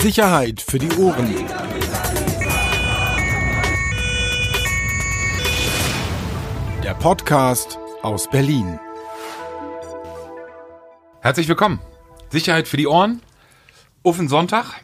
[0.00, 1.34] Sicherheit für die Ohren.
[6.82, 8.80] Der Podcast aus Berlin.
[11.20, 11.80] Herzlich willkommen.
[12.30, 13.20] Sicherheit für die Ohren.
[14.02, 14.80] Offen Sonntag.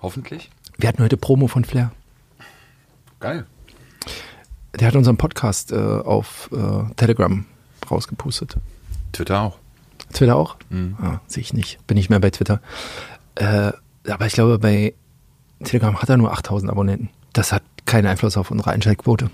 [0.00, 0.48] Hoffentlich.
[0.78, 1.90] Wir hatten heute Promo von Flair.
[3.18, 3.46] Geil.
[4.78, 7.44] Der hat unseren Podcast äh, auf äh, Telegram
[7.90, 8.58] rausgepustet.
[9.12, 9.58] Twitter auch.
[10.12, 10.54] Twitter auch?
[11.00, 11.84] Ah, sehe ich nicht.
[11.88, 12.60] Bin nicht mehr bei Twitter.
[13.34, 13.72] Äh,
[14.08, 14.94] aber ich glaube, bei
[15.64, 17.10] Telegram hat er nur 8000 Abonnenten.
[17.32, 19.30] Das hat keinen Einfluss auf unsere Einschaltquote.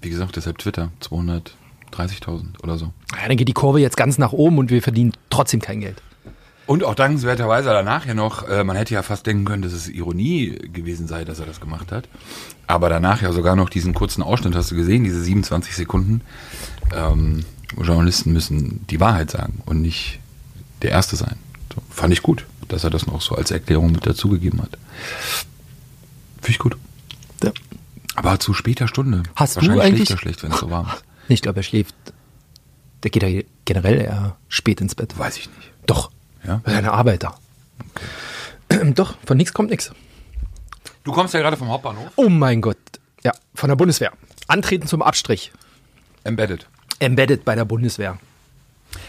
[0.00, 0.90] Wie gesagt, deshalb Twitter.
[1.02, 2.92] 230.000 oder so.
[3.12, 6.02] Ja, dann geht die Kurve jetzt ganz nach oben und wir verdienen trotzdem kein Geld.
[6.66, 9.88] Und auch dankenswerterweise danach ja noch, äh, man hätte ja fast denken können, dass es
[9.88, 12.08] Ironie gewesen sei, dass er das gemacht hat.
[12.66, 16.20] Aber danach ja sogar noch diesen kurzen Ausschnitt, hast du gesehen, diese 27 Sekunden.
[16.94, 20.20] Ähm, Journalisten müssen die Wahrheit sagen und nicht
[20.82, 21.36] der Erste sein.
[21.74, 24.70] So, fand ich gut, dass er das noch so als Erklärung mit dazugegeben hat.
[26.40, 26.76] Finde ich gut.
[27.42, 27.52] Ja.
[28.14, 29.22] Aber zu später Stunde.
[29.36, 31.04] Hast du Wahrscheinlich eigentlich- schläft er schlecht, wenn es so warm ist.
[31.30, 31.94] Ich glaube, er schläft.
[33.02, 35.18] Der geht ja generell eher spät ins Bett.
[35.18, 35.70] Weiß ich nicht.
[35.86, 36.10] Doch.
[36.42, 36.62] Ja?
[36.64, 37.38] Er ist eine Arbeiter.
[38.94, 39.92] Doch, von nichts kommt nichts.
[41.04, 42.08] Du kommst ja gerade vom Hauptbahnhof.
[42.16, 42.78] Oh mein Gott.
[43.24, 44.12] Ja, von der Bundeswehr.
[44.46, 45.52] Antreten zum Abstrich.
[46.24, 46.66] Embedded.
[46.98, 48.18] Embedded bei der Bundeswehr.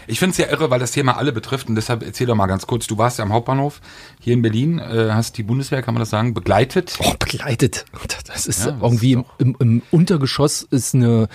[0.06, 2.46] Ich finde es ja irre, weil das Thema alle betrifft und deshalb erzähl doch mal
[2.46, 2.86] ganz kurz.
[2.86, 3.80] Du warst ja am Hauptbahnhof
[4.20, 6.98] hier in Berlin, äh, hast die Bundeswehr, kann man das sagen, begleitet.
[7.00, 7.84] Oh, begleitet.
[8.26, 11.28] Das ist Ja, irgendwie ist im, im, Untergeschoss ist eine,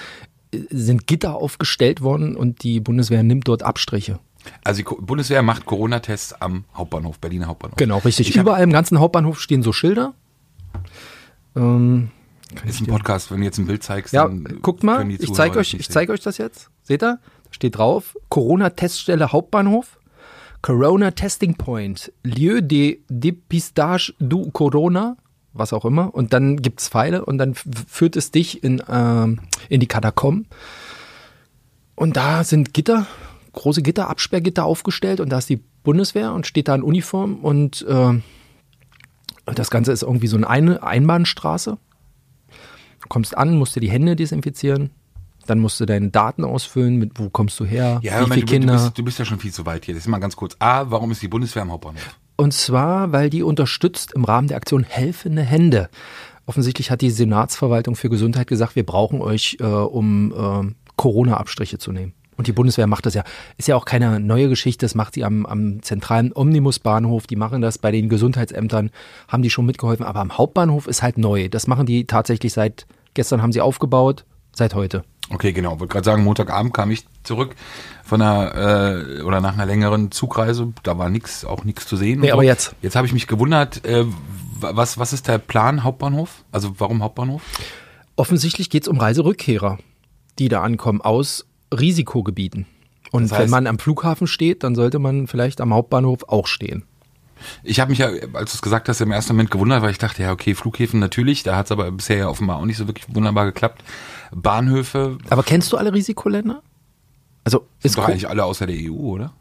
[0.69, 4.19] sind Gitter aufgestellt worden und die Bundeswehr nimmt dort Abstriche.
[4.63, 7.77] Also die Bundeswehr macht Corona-Tests am Hauptbahnhof, Berliner Hauptbahnhof.
[7.77, 8.30] Genau, richtig.
[8.30, 10.13] Ich Überall im ganzen Hauptbahnhof stehen so Schilder.
[11.55, 12.09] Ähm,
[12.65, 14.13] Ist ein Podcast, wenn du jetzt ein Bild zeigst.
[14.13, 16.69] ja, dann guckt mal, ich zeige euch, ich zeige euch das jetzt.
[16.83, 17.19] Seht ihr?
[17.51, 19.99] Steht drauf, Corona-Teststelle Hauptbahnhof,
[20.61, 25.17] Corona Testing Point, Lieu de dépistage du Corona,
[25.53, 26.13] was auch immer.
[26.13, 30.47] Und dann gibt's Pfeile und dann führt es dich in, ähm, in die Katakomben.
[31.95, 33.08] Und da sind Gitter,
[33.53, 37.86] große Gitter, Absperrgitter aufgestellt und da ist die Bundeswehr und steht da in Uniform und
[37.87, 38.20] äh,
[39.45, 41.77] das Ganze ist irgendwie so eine Einbahnstraße.
[43.02, 44.89] Du kommst an, musst dir die Hände desinfizieren,
[45.45, 48.52] dann musst du deine Daten ausfüllen, mit wo kommst du her, Ja, wie viele du,
[48.52, 48.76] Kinder.
[48.76, 49.94] Du, bist, du bist ja schon viel zu weit hier.
[49.94, 50.56] Das ist mal ganz kurz.
[50.60, 52.17] A, warum ist die Bundeswehr am Hauptbahnhof?
[52.38, 55.89] Und zwar, weil die unterstützt im Rahmen der Aktion Helfende Hände.
[56.45, 61.92] Offensichtlich hat die Senatsverwaltung für Gesundheit gesagt, wir brauchen euch, äh, um äh, Corona-Abstriche zu
[61.92, 62.14] nehmen.
[62.38, 63.23] Und die Bundeswehr macht das ja.
[63.58, 67.27] Ist ja auch keine neue Geschichte, das macht sie am, am zentralen Omnibusbahnhof.
[67.27, 68.92] Die machen das bei den Gesundheitsämtern,
[69.27, 70.06] haben die schon mitgeholfen.
[70.06, 71.48] Aber am Hauptbahnhof ist halt neu.
[71.48, 75.04] Das machen die tatsächlich seit, gestern haben sie aufgebaut, seit heute.
[75.30, 75.80] Okay, genau.
[75.80, 77.55] Wollte gerade sagen, Montagabend kam ich zurück
[78.03, 80.71] von einer äh, oder nach einer längeren Zugreise.
[80.83, 82.19] Da war nix, auch nichts zu sehen.
[82.19, 82.75] Nee, aber jetzt.
[82.81, 84.05] Jetzt habe ich mich gewundert, äh,
[84.59, 86.43] was, was ist der Plan Hauptbahnhof?
[86.52, 87.41] Also warum Hauptbahnhof?
[88.15, 89.77] Offensichtlich geht es um Reiserückkehrer,
[90.39, 92.65] die da ankommen aus Risikogebieten.
[93.11, 96.47] Und Das heißt- wenn man am Flughafen steht, dann sollte man vielleicht am Hauptbahnhof auch
[96.47, 96.83] stehen.
[97.64, 99.98] Ich habe mich ja, als du es gesagt hast, im ersten Moment gewundert, weil ich
[99.98, 102.88] dachte, ja, okay, Flughäfen natürlich, da hat es aber bisher ja offenbar auch nicht so
[102.88, 103.83] wirklich wunderbar geklappt.
[104.33, 106.61] Bahnhöfe, Aber kennst du alle Risikoländer?
[107.44, 109.33] Also ist doch gro- eigentlich alle außer der EU, oder?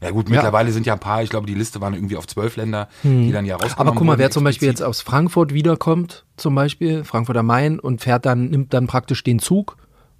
[0.00, 2.54] Ja gut, mittlerweile sind ja ein paar, ich glaube, die Liste waren irgendwie auf zwölf
[2.54, 3.80] Länder, die dann ja rausgenommen Hm.
[3.88, 7.80] aber guck mal, wer zum Beispiel jetzt aus Frankfurt wiederkommt, zum Beispiel Frankfurt am Main
[7.80, 9.76] und fährt dann, nimmt dann praktisch den Zug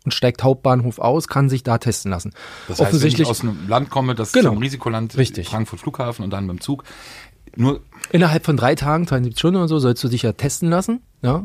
[0.08, 2.32] und steigt Hauptbahnhof aus, kann sich da testen lassen.
[2.66, 4.50] Das heißt, wenn ich Offensichtlich aus einem Land komme, das Genau.
[4.50, 5.48] ist ein Risikoland, Richtig.
[5.48, 6.84] Frankfurt Flughafen und dann mit dem Zug.
[7.56, 7.80] Nur,
[8.10, 11.02] innerhalb von drei Tagen, 72 Stunden oder so, sollst du dich ja testen lassen.
[11.22, 11.44] Ja?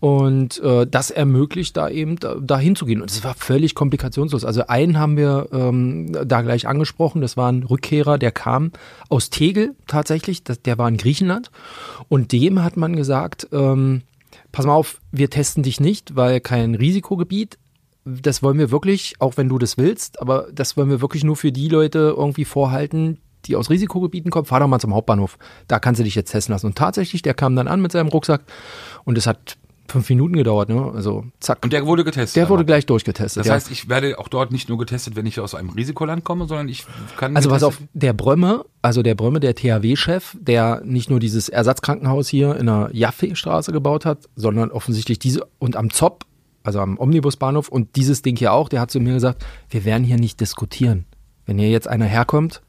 [0.00, 3.02] Und äh, das ermöglicht da eben da, da hinzugehen.
[3.02, 4.44] Und es war völlig komplikationslos.
[4.46, 8.72] Also einen haben wir ähm, da gleich angesprochen, das war ein Rückkehrer, der kam
[9.10, 11.50] aus Tegel tatsächlich, das, der war in Griechenland.
[12.08, 14.02] Und dem hat man gesagt, ähm,
[14.52, 17.58] pass mal auf, wir testen dich nicht, weil kein Risikogebiet.
[18.04, 21.36] Das wollen wir wirklich, auch wenn du das willst, aber das wollen wir wirklich nur
[21.36, 24.46] für die Leute irgendwie vorhalten, die aus Risikogebieten kommen.
[24.46, 25.38] Fahr doch mal zum Hauptbahnhof.
[25.68, 26.66] Da kannst du dich jetzt testen lassen.
[26.66, 28.42] Und tatsächlich, der kam dann an mit seinem Rucksack
[29.04, 29.58] und es hat
[29.90, 30.92] fünf Minuten gedauert, ne?
[30.94, 31.58] Also zack.
[31.62, 32.36] und der wurde getestet.
[32.36, 32.66] der wurde aber.
[32.66, 33.40] gleich durchgetestet.
[33.40, 33.54] Das ja.
[33.54, 36.68] heißt, ich werde auch dort nicht nur getestet, wenn ich aus einem Risikoland komme, sondern
[36.68, 36.86] ich
[37.16, 37.36] kann.
[37.36, 42.28] Also pass auf, der Brömme, also der Brömme, der THW-Chef, der nicht nur dieses Ersatzkrankenhaus
[42.28, 46.24] hier in der Jaffe-Straße gebaut hat, sondern offensichtlich diese und am ZOP,
[46.62, 50.04] also am Omnibusbahnhof und dieses Ding hier auch, der hat zu mir gesagt, wir werden
[50.04, 51.06] hier nicht diskutieren.
[51.46, 52.62] Wenn hier jetzt einer herkommt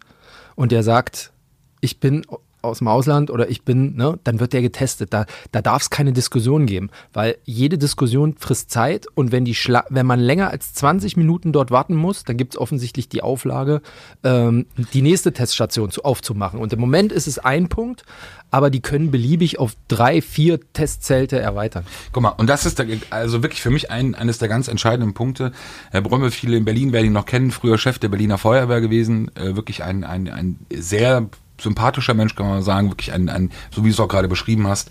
[0.55, 1.33] und der sagt,
[1.81, 2.25] ich bin
[2.61, 5.13] aus dem Ausland oder ich bin, ne, dann wird der getestet.
[5.13, 9.55] Da, da darf es keine Diskussion geben, weil jede Diskussion frisst Zeit und wenn, die
[9.55, 13.21] Schla wenn man länger als 20 Minuten dort warten muss, dann gibt es offensichtlich die
[13.21, 13.81] Auflage,
[14.23, 16.59] ähm, die nächste Teststation zu, aufzumachen.
[16.59, 18.03] Und im Moment ist es ein Punkt,
[18.51, 21.85] aber die können beliebig auf drei, vier Testzelte erweitern.
[22.11, 25.13] Guck mal, und das ist der, also wirklich für mich ein, eines der ganz entscheidenden
[25.13, 25.51] Punkte.
[25.89, 29.31] Herr Brömme, viele in Berlin werden ihn noch kennen, früher Chef der Berliner Feuerwehr gewesen,
[29.35, 31.29] äh, wirklich ein, ein, ein sehr
[31.61, 34.67] sympathischer Mensch, kann man sagen, wirklich ein, ein so wie du es auch gerade beschrieben
[34.67, 34.89] hast,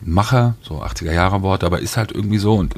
[0.00, 2.74] Macher, so 80er Jahre Wort, aber ist halt irgendwie so und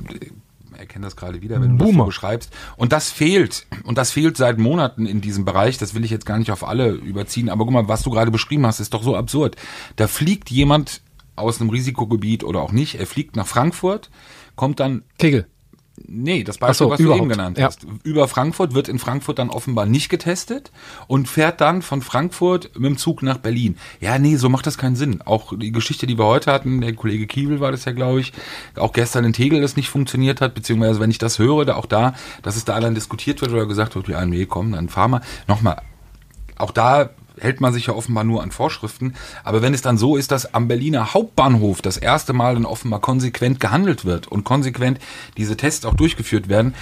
[0.80, 2.50] er kennt das gerade wieder, wenn du das so beschreibst.
[2.78, 3.66] Und das fehlt.
[3.84, 5.76] Und das fehlt seit Monaten in diesem Bereich.
[5.76, 7.50] Das will ich jetzt gar nicht auf alle überziehen.
[7.50, 9.56] Aber guck mal, was du gerade beschrieben hast, ist doch so absurd.
[9.96, 11.02] Da fliegt jemand
[11.36, 12.94] aus einem Risikogebiet oder auch nicht.
[12.94, 14.08] Er fliegt nach Frankfurt,
[14.56, 15.02] kommt dann.
[15.18, 15.46] Kegel.
[16.06, 17.20] Nee, das Beispiel, so, was überhaupt.
[17.20, 17.66] du eben genannt Ja.
[17.66, 17.86] hast.
[18.02, 20.72] Über Frankfurt wird in Frankfurt dann offenbar nicht getestet
[21.06, 23.76] und fährt dann von Frankfurt mit dem Zug nach Berlin.
[24.00, 25.22] Ja, nee, so macht das keinen Sinn.
[25.24, 28.32] Auch die Geschichte, die wir heute hatten, der Kollege Kiewel war das ja, glaube ich,
[28.76, 31.86] auch gestern in Tegel das nicht funktioniert hat, beziehungsweise wenn ich das höre, da auch
[31.86, 35.08] da, dass es da dann diskutiert wird oder gesagt wird, ja, nee, komm, dann fahr
[35.08, 35.20] mal.
[35.46, 35.80] Nochmal,
[36.56, 39.14] auch da hält man sich ja offenbar nur an Vorschriften.
[39.44, 43.00] Aber wenn es dann so ist, dass am Berliner Hauptbahnhof das erste Mal dann offenbar
[43.00, 44.98] konsequent gehandelt wird und konsequent
[45.36, 46.74] diese Tests auch durchgeführt werden,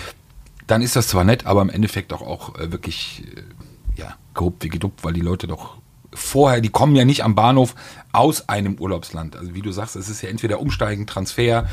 [0.66, 4.62] dann ist das zwar nett, aber im Endeffekt auch, auch äh, wirklich äh, ja, gehobt
[4.64, 5.78] wie geduckt, weil die Leute doch
[6.12, 7.75] vorher, die kommen ja nicht am Bahnhof
[8.12, 9.37] aus einem Urlaubsland.
[9.37, 11.69] Also wie du sagst, es ist ja entweder Umsteigen, Transfer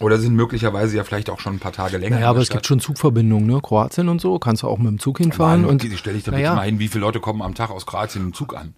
[0.00, 2.16] oder sind möglicherweise ja vielleicht auch schon ein paar Tage länger.
[2.16, 3.60] Naja, in aber es gibt schon Zugverbindungen, ne?
[3.62, 5.62] Kroatien und so, kannst du auch mit dem Zug hinfahren.
[5.62, 7.70] Mann, und die stelle ich da naja, mal hin, wie viele Leute kommen am Tag
[7.70, 8.74] aus Kroatien im Zug an?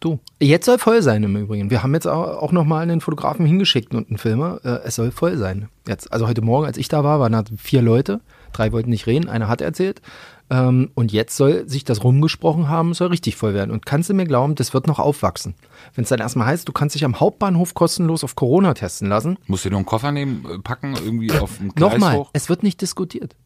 [0.00, 1.70] Du, jetzt soll voll sein im Übrigen.
[1.70, 4.60] Wir haben jetzt auch auch noch mal einen Fotografen hingeschickt und einen Filmer.
[4.62, 5.68] Äh, es soll voll sein.
[5.88, 8.20] Jetzt, also heute Morgen, als ich da war, waren da vier Leute.
[8.52, 10.00] Drei wollten nicht reden, einer hat erzählt.
[10.50, 13.70] Ähm, und jetzt soll sich das rumgesprochen haben, soll richtig voll werden.
[13.70, 15.54] Und kannst du mir glauben, das wird noch aufwachsen.
[15.94, 19.38] Wenn es dann erstmal heißt, du kannst dich am Hauptbahnhof kostenlos auf Corona testen lassen.
[19.46, 22.30] Musst du dir nur einen Koffer nehmen, äh, packen, irgendwie auf dem Gleis Nochmal, hoch?
[22.32, 23.36] es wird nicht diskutiert.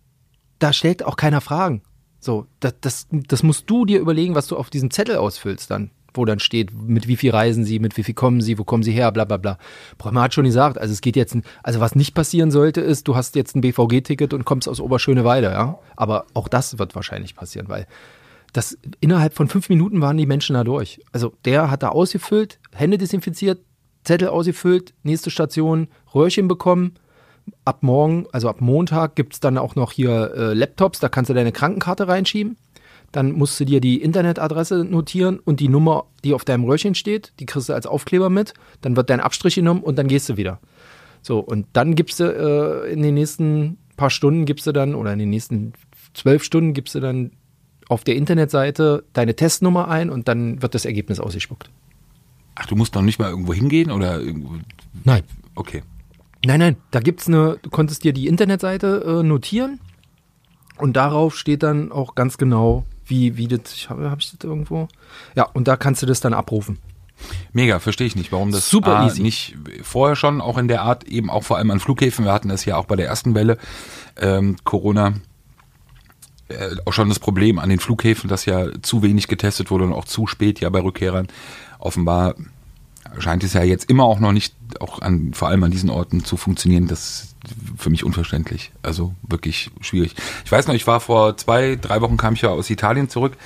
[0.59, 1.83] Da stellt auch keiner Fragen.
[2.21, 5.91] So, das, das, das musst du dir überlegen, was du auf diesem Zettel ausfüllst dann.
[6.15, 8.83] Wo dann steht, mit wie viel reisen sie, mit wie viel kommen sie, wo kommen
[8.83, 9.59] sie her, bla bla bla.
[9.99, 13.17] Brömer hat schon gesagt, also es geht jetzt, also was nicht passieren sollte, ist, du
[13.17, 15.79] hast jetzt ein BVG-Ticket und kommst aus Oberschöneweide, ja.
[15.97, 17.87] Aber auch das wird wahrscheinlich passieren, weil
[18.53, 21.01] das innerhalb von fünf Minuten waren die Menschen da durch.
[21.13, 23.61] Also der hat da ausgefüllt, Hände desinfiziert,
[24.05, 26.95] Zettel ausgefüllt, nächste Station, Röhrchen bekommen.
[27.65, 31.31] Ab morgen, also ab Montag, gibt es dann auch noch hier äh, Laptops, da kannst
[31.31, 32.57] du deine Krankenkarte reinschieben.
[33.13, 37.33] Dann musst du dir die Internetadresse notieren und die Nummer, die auf deinem Röhrchen steht,
[37.39, 38.55] die kriegst du als Aufkleber mit.
[38.81, 40.61] Dann wird dein Abstrich genommen und dann gehst du wieder.
[41.21, 45.13] So, und dann gibst du äh, in den nächsten paar Stunden gibst du dann, oder
[45.13, 45.75] in den nächsten
[46.15, 47.33] zwölf Stunden gibst du dann
[47.89, 51.71] auf der Internetseite deine Testnummer ein und dann wird das Ergebnis ausgespuckt.
[52.55, 54.55] Ach, du musst noch nicht mal irgendwo hingehen oder irgendwo.
[55.05, 55.23] Nein.
[55.55, 55.83] Okay.
[56.45, 59.79] Nein, nein, da gibt's eine, du konntest dir die Internetseite äh, notieren
[60.77, 64.43] und darauf steht dann auch ganz genau, wie, wie das, ich habe hab ich das
[64.43, 64.89] irgendwo?
[65.35, 66.79] Ja, und da kannst du das dann abrufen.
[67.53, 69.23] Mega, verstehe ich nicht, warum das Super A, easy.
[69.23, 72.49] nicht vorher schon auch in der Art, eben auch vor allem an Flughäfen, wir hatten
[72.49, 73.59] das ja auch bei der ersten Welle
[74.17, 75.15] ähm, Corona,
[76.49, 79.93] äh, auch schon das Problem an den Flughäfen, dass ja zu wenig getestet wurde und
[79.93, 81.29] auch zu spät ja bei Rückkehrern.
[81.79, 82.35] Offenbar
[83.19, 86.25] scheint es ja jetzt immer auch noch nicht, auch an, vor allem an diesen Orten
[86.25, 86.89] zu funktionieren.
[86.89, 87.32] Das ist
[87.77, 88.73] für mich unverständlich.
[88.83, 90.15] Also wirklich schwierig.
[90.45, 93.37] Ich weiß noch, ich war vor zwei, drei Wochen kam ich ja aus Italien zurück,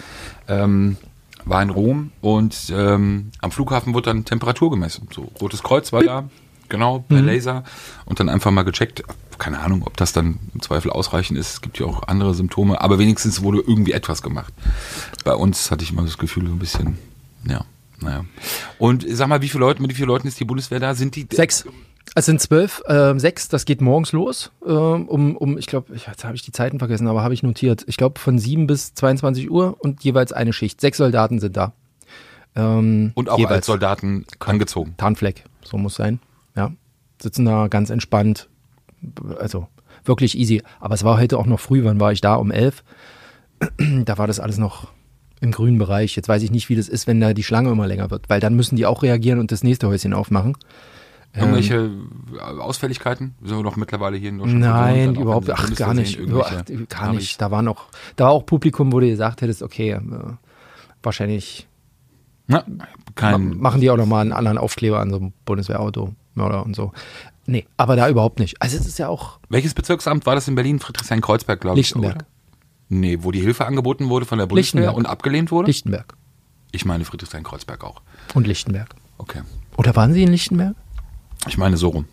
[0.49, 0.97] ähm,
[1.45, 5.09] war in Rom und ähm, am Flughafen wurde dann Temperatur gemessen.
[5.15, 6.29] So, Rotes Kreuz war da,
[6.69, 7.65] genau, per Laser
[8.05, 9.03] und dann einfach mal gecheckt.
[9.39, 11.53] Keine Ahnung, ob das dann im Zweifel ausreichend ist.
[11.53, 14.53] Es gibt ja auch andere Symptome, aber wenigstens wurde irgendwie etwas gemacht.
[15.25, 16.99] Bei uns hatte ich immer das Gefühl, so ein bisschen,
[17.47, 17.65] ja,
[18.01, 18.25] naja.
[18.79, 20.95] Und sag mal, wie viele Leute, mit wie vielen Leuten ist die Bundeswehr da?
[20.95, 21.67] Sind die Sechs.
[22.15, 24.53] Es sind zwölf, äh, sechs, das geht morgens los.
[24.65, 27.85] Äh, um, um, ich glaube, jetzt habe ich die Zeiten vergessen, aber habe ich notiert.
[27.87, 30.81] Ich glaube von sieben bis 22 Uhr und jeweils eine Schicht.
[30.81, 31.73] Sechs Soldaten sind da.
[32.55, 33.57] Ähm, und auch jeweils.
[33.57, 34.95] als Soldaten angezogen?
[34.97, 36.21] Tarnfleck, so muss sein.
[36.57, 36.73] Ja.
[37.21, 38.49] Sitzen da ganz entspannt.
[39.39, 39.69] Also
[40.05, 40.63] wirklich easy.
[40.81, 42.37] Aber es war heute auch noch früh, wann war ich da?
[42.37, 42.83] Um elf.
[43.79, 44.89] da war das alles noch
[45.41, 46.17] im grünen Bereich.
[46.17, 48.41] Jetzt weiß ich nicht, wie das ist, wenn da die Schlange immer länger wird, weil
[48.41, 50.57] dann müssen die auch reagieren und das nächste Häuschen aufmachen.
[51.37, 51.91] Irgendwelche
[52.41, 53.35] Ausfälligkeiten?
[53.43, 57.13] Sind wir doch mittlerweile hier in Deutschland Nein, gewohnt, überhaupt, ach, gar nicht, ach, gar
[57.13, 57.41] nicht.
[57.41, 60.01] Da war noch, da war auch Publikum, wo du gesagt hättest, okay, äh,
[61.03, 61.67] wahrscheinlich
[62.47, 62.65] Na,
[63.15, 66.93] kein, machen die auch nochmal einen anderen Aufkleber an so einem Bundeswehrauto, Mörder und so.
[67.47, 68.61] Nee, aber da überhaupt nicht.
[68.61, 70.81] Also es ist ja auch welches Bezirksamt war das in Berlin?
[70.81, 71.87] Friedrichshain-Kreuzberg, glaube ich.
[71.87, 72.17] Lichtenberg.
[72.17, 72.27] Oder?
[72.89, 75.67] Nee, wo die Hilfe angeboten wurde von der Bundeswehr und abgelehnt wurde?
[75.67, 76.15] Lichtenberg.
[76.73, 78.03] Ich meine Friedrichshain-Kreuzberg auch.
[78.35, 78.95] Und Lichtenberg.
[79.19, 79.43] Okay.
[79.77, 80.75] Oder waren Sie in Lichtenberg?
[81.47, 82.07] Ich meine so rum.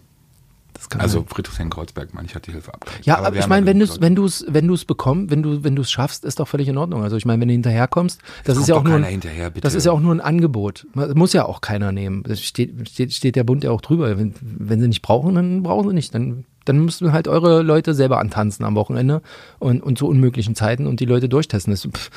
[0.73, 1.27] Das kann Also sein.
[1.27, 2.85] Friedrichshain-Kreuzberg, meine ich, hat die Hilfe ab.
[3.03, 5.75] Ja, aber, ich meine, wenn du es wenn du's, wenn du's bekommst, wenn du wenn
[5.75, 7.03] du es schaffst, ist doch völlig in Ordnung.
[7.03, 9.21] Also ich meine, wenn du hinterherkommst, das ist kommt ja auch nur ein,
[9.61, 10.87] das ist ja auch nur ein Angebot.
[10.95, 12.23] Das muss ja auch keiner nehmen.
[12.23, 14.17] Das steht, steht, steht der Bund ja auch drüber.
[14.17, 16.13] Wenn, wenn sie nicht brauchen, dann brauchen sie nicht.
[16.13, 19.21] Dann, dann müssen halt eure Leute selber antanzen am Wochenende
[19.59, 21.71] und, und zu unmöglichen Zeiten und die Leute durchtesten.
[21.71, 22.09] Das ist, pff,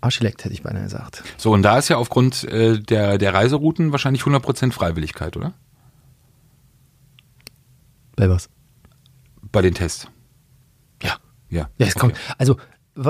[0.00, 1.22] Arschleck, hätte ich beinahe gesagt.
[1.36, 5.54] So, und da ist ja aufgrund äh, der, der Reiserouten wahrscheinlich 100% Freiwilligkeit, oder?
[8.16, 8.48] Bei was?
[9.52, 10.08] Bei den Tests.
[11.02, 11.16] Ja.
[11.48, 11.68] Ja.
[11.78, 12.14] Ja, es kommt.
[12.36, 12.56] Also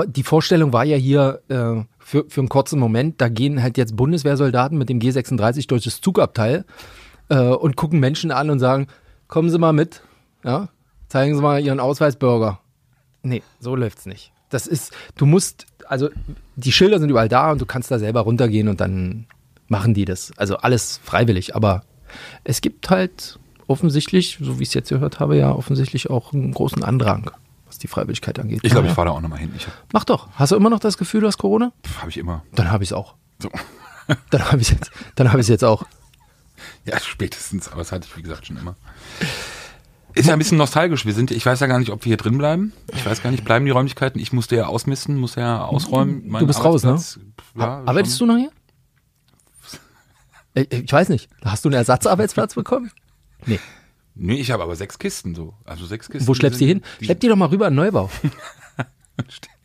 [0.07, 3.95] die Vorstellung war ja hier äh, für, für einen kurzen Moment, da gehen halt jetzt
[3.95, 6.65] Bundeswehrsoldaten mit dem G36 durch das Zugabteil
[7.29, 8.87] äh, und gucken Menschen an und sagen,
[9.27, 10.01] kommen Sie mal mit,
[10.43, 10.69] ja,
[11.07, 12.59] zeigen Sie mal Ihren Ausweis Bürger.
[13.23, 14.31] Nee, so läuft's nicht.
[14.49, 16.09] Das ist, du musst, also
[16.55, 19.25] die Schilder sind überall da und du kannst da selber runtergehen und dann
[19.67, 20.31] machen die das.
[20.37, 21.83] Also alles freiwillig, aber
[22.43, 26.51] es gibt halt offensichtlich, so wie ich es jetzt gehört habe, ja offensichtlich auch einen
[26.51, 27.29] großen Andrang,
[27.67, 28.61] was die Freiwilligkeit angeht.
[28.63, 29.51] Ich glaube, ich fahre da auch nochmal hin.
[29.59, 30.27] Hab- Mach doch.
[30.33, 31.71] Hast du immer noch das Gefühl, du hast Corona?
[31.99, 32.43] Habe ich immer.
[32.55, 33.13] Dann habe ich es auch.
[33.39, 33.49] So.
[34.31, 35.83] Dann habe ich jetzt, dann habe ich jetzt auch.
[36.83, 38.75] Ja, spätestens, aber das hatte ich, wie gesagt, schon immer.
[40.15, 41.05] Ist ja ein bisschen nostalgisch.
[41.05, 42.73] Wir sind, ich weiß ja gar nicht, ob wir hier drin bleiben.
[42.93, 44.19] Ich weiß gar nicht, bleiben die Räumlichkeiten?
[44.19, 46.29] Ich musste ja ausmisten, muss ja ausräumen.
[46.39, 46.99] Du bist raus, ne?
[47.55, 48.51] Ja, Arbeitest du noch hier?
[50.55, 51.29] Äh, Ich weiß nicht.
[51.43, 52.91] Hast du einen Ersatzarbeitsplatz bekommen?
[53.45, 53.59] Nee.
[54.15, 55.53] Nee, ich habe aber sechs Kisten so.
[55.63, 56.27] Also sechs Kisten.
[56.27, 56.81] Wo schleppst du die hin?
[56.99, 58.09] Die, Schlepp die doch mal rüber in Neubau.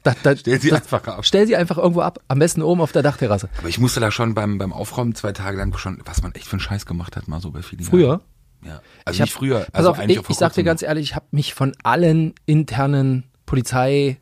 [0.03, 1.25] Da, da, Stell sie das- einfach ab.
[1.25, 2.19] Stell sie einfach irgendwo ab.
[2.29, 3.49] Am besten oben auf der Dachterrasse.
[3.57, 6.45] aber ich musste da schon beim, beim Aufräumen zwei Tage lang schon, was man echt
[6.47, 7.89] für einen Scheiß gemacht hat, mal so bei Filialen.
[7.89, 8.21] Früher?
[8.65, 8.81] Ja.
[9.05, 9.61] Also Ich hab- früher.
[9.61, 12.35] Pass Also auf, eigentlich ich, ich sag dir ganz ehrlich, ich habe mich von allen
[12.47, 14.19] internen Polizei,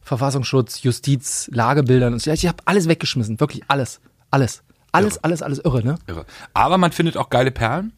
[0.00, 5.58] Verfassungsschutz, Justiz, Lagebildern und so, ich habe alles weggeschmissen, wirklich alles, alles, alles, alles, alles
[5.60, 5.96] irre, ne?
[6.06, 6.26] Irre.
[6.52, 7.92] Aber man findet auch geile Perlen.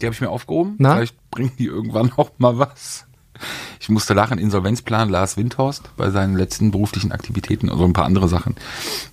[0.00, 0.74] Die habe ich mir aufgehoben.
[0.78, 0.96] Na?
[0.96, 3.06] Vielleicht bringen die irgendwann auch mal was.
[3.80, 8.28] Ich musste lachen, Insolvenzplan Lars Windhorst bei seinen letzten beruflichen Aktivitäten, also ein paar andere
[8.28, 8.56] Sachen.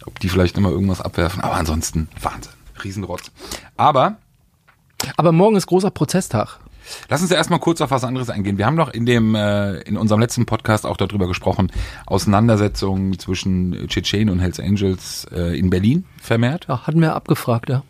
[0.05, 1.41] Ob die vielleicht immer irgendwas abwerfen.
[1.41, 2.51] Aber ansonsten Wahnsinn.
[2.83, 3.31] Riesenrotz.
[3.77, 4.17] Aber
[5.17, 6.59] Aber morgen ist großer Prozesstag.
[7.09, 8.57] Lass uns ja erstmal kurz auf was anderes eingehen.
[8.57, 11.71] Wir haben doch in dem äh, in unserem letzten Podcast auch darüber gesprochen,
[12.05, 16.65] Auseinandersetzungen zwischen Tschetschenen und Hells Angels äh, in Berlin vermehrt.
[16.67, 17.83] Ja, hatten wir abgefragt, ja.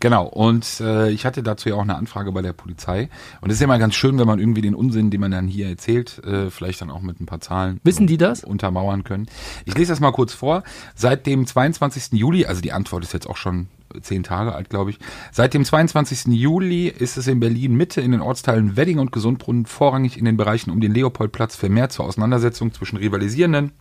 [0.00, 3.08] Genau, und äh, ich hatte dazu ja auch eine Anfrage bei der Polizei.
[3.40, 5.46] Und es ist ja mal ganz schön, wenn man irgendwie den Unsinn, den man dann
[5.46, 8.44] hier erzählt, äh, vielleicht dann auch mit ein paar Zahlen Wissen die das?
[8.44, 9.26] untermauern können.
[9.64, 10.64] Ich lese das mal kurz vor.
[10.94, 12.18] Seit dem 22.
[12.18, 13.68] Juli, also die Antwort ist jetzt auch schon
[14.00, 14.98] zehn Tage alt, glaube ich.
[15.30, 16.26] Seit dem 22.
[16.26, 20.36] Juli ist es in Berlin Mitte in den Ortsteilen Wedding und Gesundbrunnen vorrangig in den
[20.36, 23.72] Bereichen um den Leopoldplatz vermehrt zur Auseinandersetzung zwischen rivalisierenden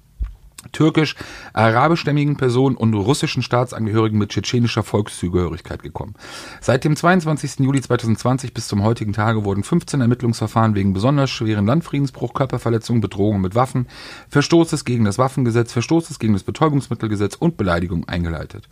[0.71, 6.15] türkisch-arabischstämmigen Personen und russischen Staatsangehörigen mit tschetschenischer Volkszugehörigkeit gekommen.
[6.61, 7.59] Seit dem 22.
[7.59, 13.41] Juli 2020 bis zum heutigen Tage wurden 15 Ermittlungsverfahren wegen besonders schweren Landfriedensbruch, Körperverletzung, Bedrohung
[13.41, 13.87] mit Waffen,
[14.29, 18.69] Verstoßes gegen das Waffengesetz, Verstoßes gegen das Betäubungsmittelgesetz und Beleidigung eingeleitet.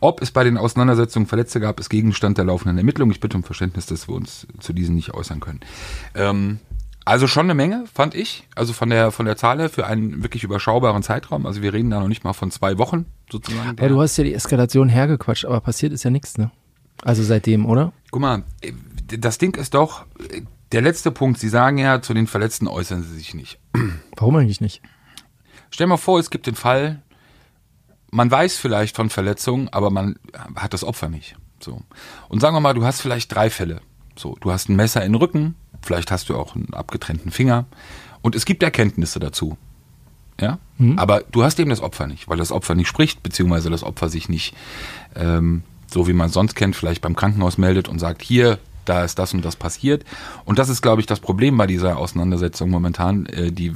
[0.00, 3.10] Ob es bei den Auseinandersetzungen Verletzte gab, ist Gegenstand der laufenden Ermittlung.
[3.10, 5.60] Ich bitte um Verständnis, dass wir uns zu diesen nicht äußern können.
[6.14, 6.58] Ähm,
[7.04, 8.46] also schon eine Menge, fand ich.
[8.54, 11.46] Also von der von der Zahl her für einen wirklich überschaubaren Zeitraum.
[11.46, 13.76] Also wir reden da noch nicht mal von zwei Wochen sozusagen.
[13.80, 16.50] Ja, du hast ja die Eskalation hergequatscht, aber passiert ist ja nichts, ne?
[17.02, 17.92] Also seitdem, oder?
[18.10, 18.44] Guck mal,
[19.06, 20.04] das Ding ist doch,
[20.72, 23.58] der letzte Punkt, Sie sagen ja, zu den Verletzten äußern Sie sich nicht.
[24.16, 24.82] Warum eigentlich nicht?
[25.70, 27.00] Stell mal vor, es gibt den Fall,
[28.10, 30.16] man weiß vielleicht von Verletzungen, aber man
[30.56, 31.36] hat das Opfer nicht.
[31.60, 31.80] So.
[32.28, 33.80] Und sagen wir mal, du hast vielleicht drei Fälle.
[34.16, 37.66] So, du hast ein Messer in den Rücken, vielleicht hast du auch einen abgetrennten Finger
[38.22, 39.56] und es gibt Erkenntnisse dazu.
[40.40, 40.58] Ja?
[40.96, 44.08] Aber du hast eben das Opfer nicht, weil das Opfer nicht spricht, beziehungsweise das Opfer
[44.08, 44.54] sich nicht,
[45.14, 49.04] ähm, so wie man es sonst kennt, vielleicht beim Krankenhaus meldet und sagt, hier, da
[49.04, 50.04] ist das und das passiert.
[50.44, 53.74] Und das ist, glaube ich, das Problem bei dieser Auseinandersetzung momentan, äh, die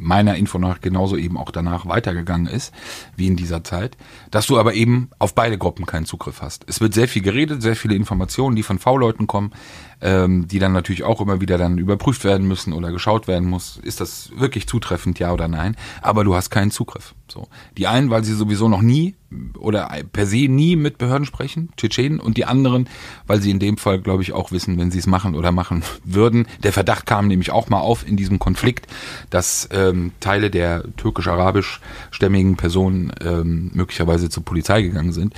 [0.00, 2.72] meiner Info nach genauso eben auch danach weitergegangen ist,
[3.16, 3.96] wie in dieser Zeit,
[4.30, 6.64] dass du aber eben auf beide Gruppen keinen Zugriff hast.
[6.66, 9.52] Es wird sehr viel geredet, sehr viele Informationen, die von V-Leuten kommen,
[10.00, 13.76] ähm, die dann natürlich auch immer wieder dann überprüft werden müssen oder geschaut werden muss,
[13.76, 17.14] ist das wirklich zutreffend, ja oder nein, aber du hast keinen Zugriff.
[17.30, 17.48] So.
[17.76, 19.14] Die einen, weil sie sowieso noch nie
[19.56, 22.88] oder per se nie mit Behörden sprechen, Tschetschenen, und die anderen,
[23.26, 25.82] weil sie in dem Fall, glaube ich, auch wissen, wenn sie es machen oder machen
[26.04, 26.46] würden.
[26.62, 28.86] Der Verdacht kam nämlich auch mal auf in diesem Konflikt,
[29.30, 35.34] dass ähm, Teile der türkisch-arabisch-stämmigen Personen ähm, möglicherweise zur Polizei gegangen sind,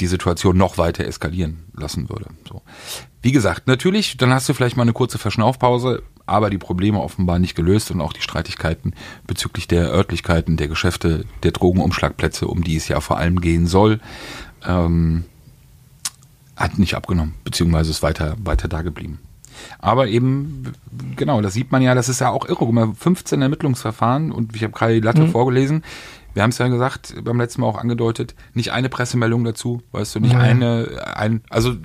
[0.00, 2.26] die Situation noch weiter eskalieren lassen würde.
[2.48, 2.62] So.
[3.22, 7.38] Wie gesagt, natürlich, dann hast du vielleicht mal eine kurze Verschnaufpause, aber die Probleme offenbar
[7.38, 8.92] nicht gelöst und auch die Streitigkeiten
[9.26, 14.00] bezüglich der Örtlichkeiten, der Geschäfte, der Drogenumschlagplätze, um die es ja vor allem gehen soll,
[14.66, 15.24] ähm,
[16.56, 19.18] hat nicht abgenommen, beziehungsweise ist weiter, weiter da geblieben.
[19.78, 20.72] Aber eben,
[21.16, 22.56] genau, das sieht man ja, das ist ja auch irre.
[22.56, 25.30] Guck mal, 15 Ermittlungsverfahren und ich habe gerade die Latte Mhm.
[25.30, 25.82] vorgelesen.
[26.34, 30.16] Wir haben es ja gesagt, beim letzten Mal auch angedeutet, nicht eine Pressemeldung dazu, weißt
[30.16, 30.62] du, nicht Nein.
[30.62, 31.76] eine, ein, also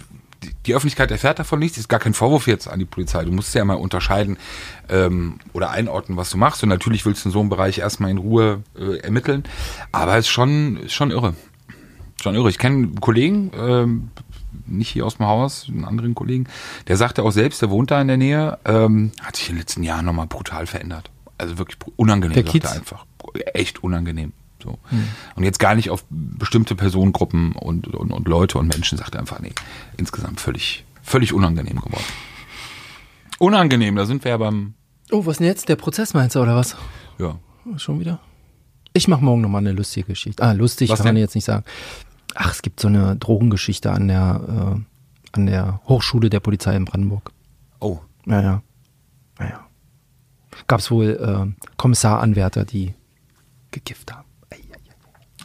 [0.66, 3.24] die, Öffentlichkeit erfährt davon nichts, ist gar kein Vorwurf jetzt an die Polizei.
[3.26, 4.38] Du musst ja mal unterscheiden
[4.90, 6.64] ähm, oder einordnen, was du machst.
[6.64, 9.44] Und natürlich willst du in so einem Bereich erstmal in Ruhe äh, ermitteln.
[9.92, 11.36] Aber es ist schon, ist schon irre.
[12.22, 12.50] Schon irre.
[12.50, 14.10] Ich kenne einen Kollegen, ähm,
[14.68, 16.48] nicht hier aus dem Haus, einen anderen Kollegen,
[16.88, 19.60] der sagte auch selbst, der wohnt da in der Nähe, ähm, hat sich in den
[19.62, 21.10] letzten Jahren nochmal brutal verändert.
[21.38, 22.72] Also wirklich unangenehm, Der sagt er Kiez?
[22.72, 23.06] einfach.
[23.54, 24.34] Echt unangenehm.
[24.62, 24.78] So.
[25.36, 29.22] Und jetzt gar nicht auf bestimmte Personengruppen und, und, und Leute und Menschen, sagt er
[29.22, 29.54] einfach, nee,
[29.98, 32.04] insgesamt völlig, völlig unangenehm geworden.
[33.40, 34.74] Unangenehm, da sind wir ja beim,
[35.12, 35.68] Oh, was denn jetzt?
[35.68, 36.76] Der Prozess meinst du, oder was?
[37.20, 37.38] ja.
[37.78, 38.20] Schon wieder?
[38.94, 40.42] Ich mache morgen nochmal eine lustige Geschichte.
[40.44, 41.22] Ah, lustig Was kann man denn?
[41.24, 41.64] jetzt nicht sagen.
[42.34, 44.42] Ach, es gibt so eine Drogengeschichte an der,
[44.78, 47.32] äh, an der Hochschule der Polizei in Brandenburg.
[47.80, 48.64] Oh, Ja, ja.
[49.40, 49.66] Naja.
[50.68, 52.94] Gab es wohl äh, Kommissaranwärter, die
[53.70, 54.28] gekifft haben.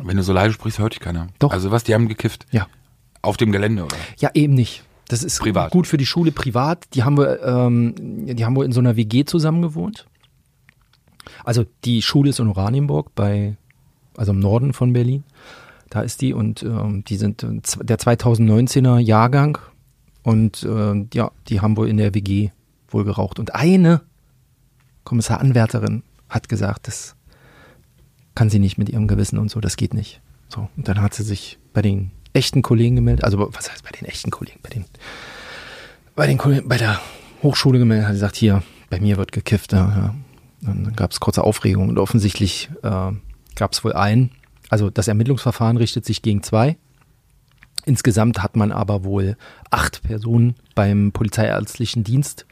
[0.02, 1.28] Wenn du so leise sprichst, hört dich keiner.
[1.38, 1.52] Doch.
[1.52, 2.46] Also was, die haben gekifft?
[2.50, 2.66] Ja.
[3.22, 3.96] Auf dem Gelände, oder?
[4.18, 4.84] Ja, eben nicht.
[5.08, 5.70] Das ist Privat.
[5.70, 6.84] gut für die Schule privat.
[6.94, 7.94] Die haben wir, ähm,
[8.26, 10.06] die haben wir in so einer WG zusammen gewohnt.
[11.44, 13.56] Also die Schule ist in Oranienburg bei,
[14.16, 15.24] also im Norden von Berlin.
[15.90, 19.58] Da ist die und ähm, die sind äh, der 2019er Jahrgang
[20.22, 22.50] und äh, ja, die haben wohl in der WG
[22.88, 23.38] wohl geraucht.
[23.38, 24.02] Und eine
[25.04, 27.14] Kommissaranwärterin hat gesagt, das
[28.36, 30.20] kann sie nicht mit ihrem Gewissen und so, das geht nicht.
[30.48, 33.90] So, und dann hat sie sich bei den echten Kollegen gemeldet, also was heißt bei
[33.90, 34.84] den echten Kollegen, bei den,
[36.14, 37.00] bei den Kollegen, bei der
[37.42, 40.14] Hochschule gemeldet, hat gesagt, hier, bei mir wird gekifft, ja, ja.
[40.62, 43.12] Dann gab es kurze Aufregung und offensichtlich äh,
[43.56, 44.30] gab es wohl einen,
[44.68, 46.76] also das Ermittlungsverfahren richtet sich gegen zwei.
[47.84, 49.36] Insgesamt hat man aber wohl
[49.70, 52.46] acht Personen beim polizeiärztlichen Dienst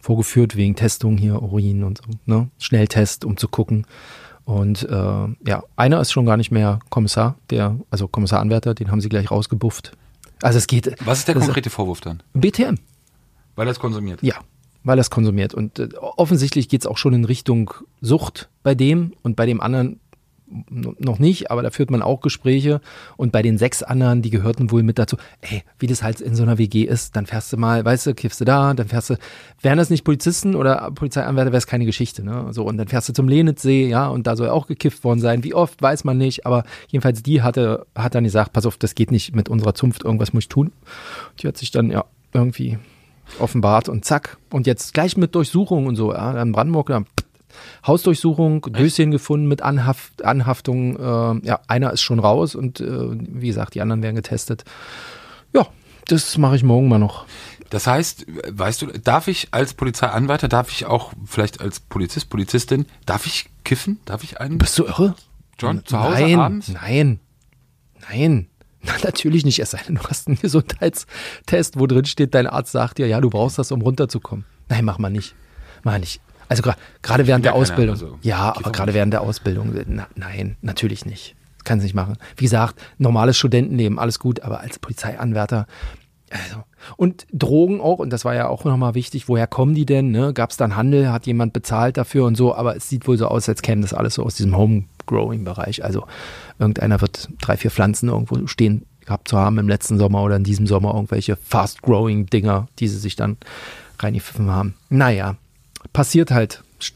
[0.00, 2.50] vorgeführt wegen Testung hier, Urin und so, ne?
[2.58, 3.86] Schnelltest, um zu gucken.
[4.44, 4.94] Und äh,
[5.46, 9.30] ja, einer ist schon gar nicht mehr Kommissar, der, also Kommissaranwärter, den haben sie gleich
[9.30, 9.92] rausgebufft.
[10.42, 10.94] Also es geht.
[11.06, 12.22] Was ist der das- konkrete Vorwurf dann?
[12.34, 12.76] BTM.
[13.56, 14.22] Weil er es konsumiert.
[14.22, 14.34] Ja,
[14.82, 15.54] weil er es konsumiert.
[15.54, 19.60] Und äh, offensichtlich geht es auch schon in Richtung Sucht bei dem und bei dem
[19.62, 20.00] anderen
[20.70, 22.80] noch nicht, aber da führt man auch Gespräche.
[23.16, 26.34] Und bei den sechs anderen, die gehörten wohl mit dazu, ey, wie das halt in
[26.34, 29.10] so einer WG ist, dann fährst du mal, weißt du, kiffst du da, dann fährst
[29.10, 29.16] du,
[29.60, 32.48] wären das nicht Polizisten oder Polizeianwärter, wäre es keine Geschichte, ne?
[32.50, 35.44] So, und dann fährst du zum Lenitzsee, ja, und da soll auch gekifft worden sein.
[35.44, 38.94] Wie oft, weiß man nicht, aber jedenfalls die hatte, hat dann gesagt, pass auf, das
[38.94, 40.72] geht nicht mit unserer Zunft, irgendwas muss ich tun.
[41.40, 42.78] Die hat sich dann, ja, irgendwie
[43.38, 44.36] offenbart und zack.
[44.50, 47.04] Und jetzt gleich mit Durchsuchung und so, ja, in Brandenburg, da,
[47.86, 50.96] Hausdurchsuchung, Döschen gefunden mit Anhaft, Anhaftung.
[50.96, 54.64] Äh, ja, einer ist schon raus und äh, wie gesagt, die anderen werden getestet.
[55.52, 55.66] Ja,
[56.06, 57.26] das mache ich morgen mal noch.
[57.70, 62.86] Das heißt, weißt du, darf ich als Polizeianwärter, darf ich auch vielleicht als Polizist, Polizistin,
[63.06, 63.98] darf ich kiffen?
[64.04, 64.58] Darf ich einen?
[64.58, 65.14] Bist du irre?
[65.58, 66.68] John, zu Hause nein, abends?
[66.68, 67.20] Nein,
[68.08, 68.48] nein.
[68.82, 72.72] Na, natürlich nicht, es sei denn, du hast einen Gesundheitstest, wo drin steht, dein Arzt
[72.72, 74.44] sagt dir, ja, du brauchst das, um runterzukommen.
[74.68, 75.34] Nein, mach mal nicht.
[75.84, 76.20] Mach nicht.
[76.48, 76.62] Also
[77.02, 77.94] gerade während Ja, der Ausbildung.
[77.94, 78.96] Also, ja, aber gerade nicht.
[78.96, 79.74] während der Ausbildung.
[79.76, 81.34] äh, Na, nein, natürlich nicht.
[81.64, 82.16] Kannst du nicht machen.
[82.36, 85.66] Wie gesagt, normales Studentenleben, alles gut, aber als Polizeianwärter.
[86.30, 86.64] Also.
[86.96, 90.10] Und Drogen auch, und das war ja auch nochmal wichtig, woher kommen die denn?
[90.10, 90.34] Ne?
[90.34, 93.28] Gab es dann Handel, hat jemand bezahlt dafür und so, aber es sieht wohl so
[93.28, 95.84] aus, als käme das alles so aus diesem Home-Growing-Bereich.
[95.84, 96.06] Also
[96.58, 100.44] irgendeiner wird drei, vier Pflanzen irgendwo stehen gehabt zu haben im letzten Sommer oder in
[100.44, 103.36] diesem Sommer, irgendwelche Fast-Growing-Dinger, die sie sich dann
[103.98, 104.74] reingepfiffen haben.
[104.88, 105.36] Naja,
[105.94, 106.62] passiert halt.
[106.82, 106.94] St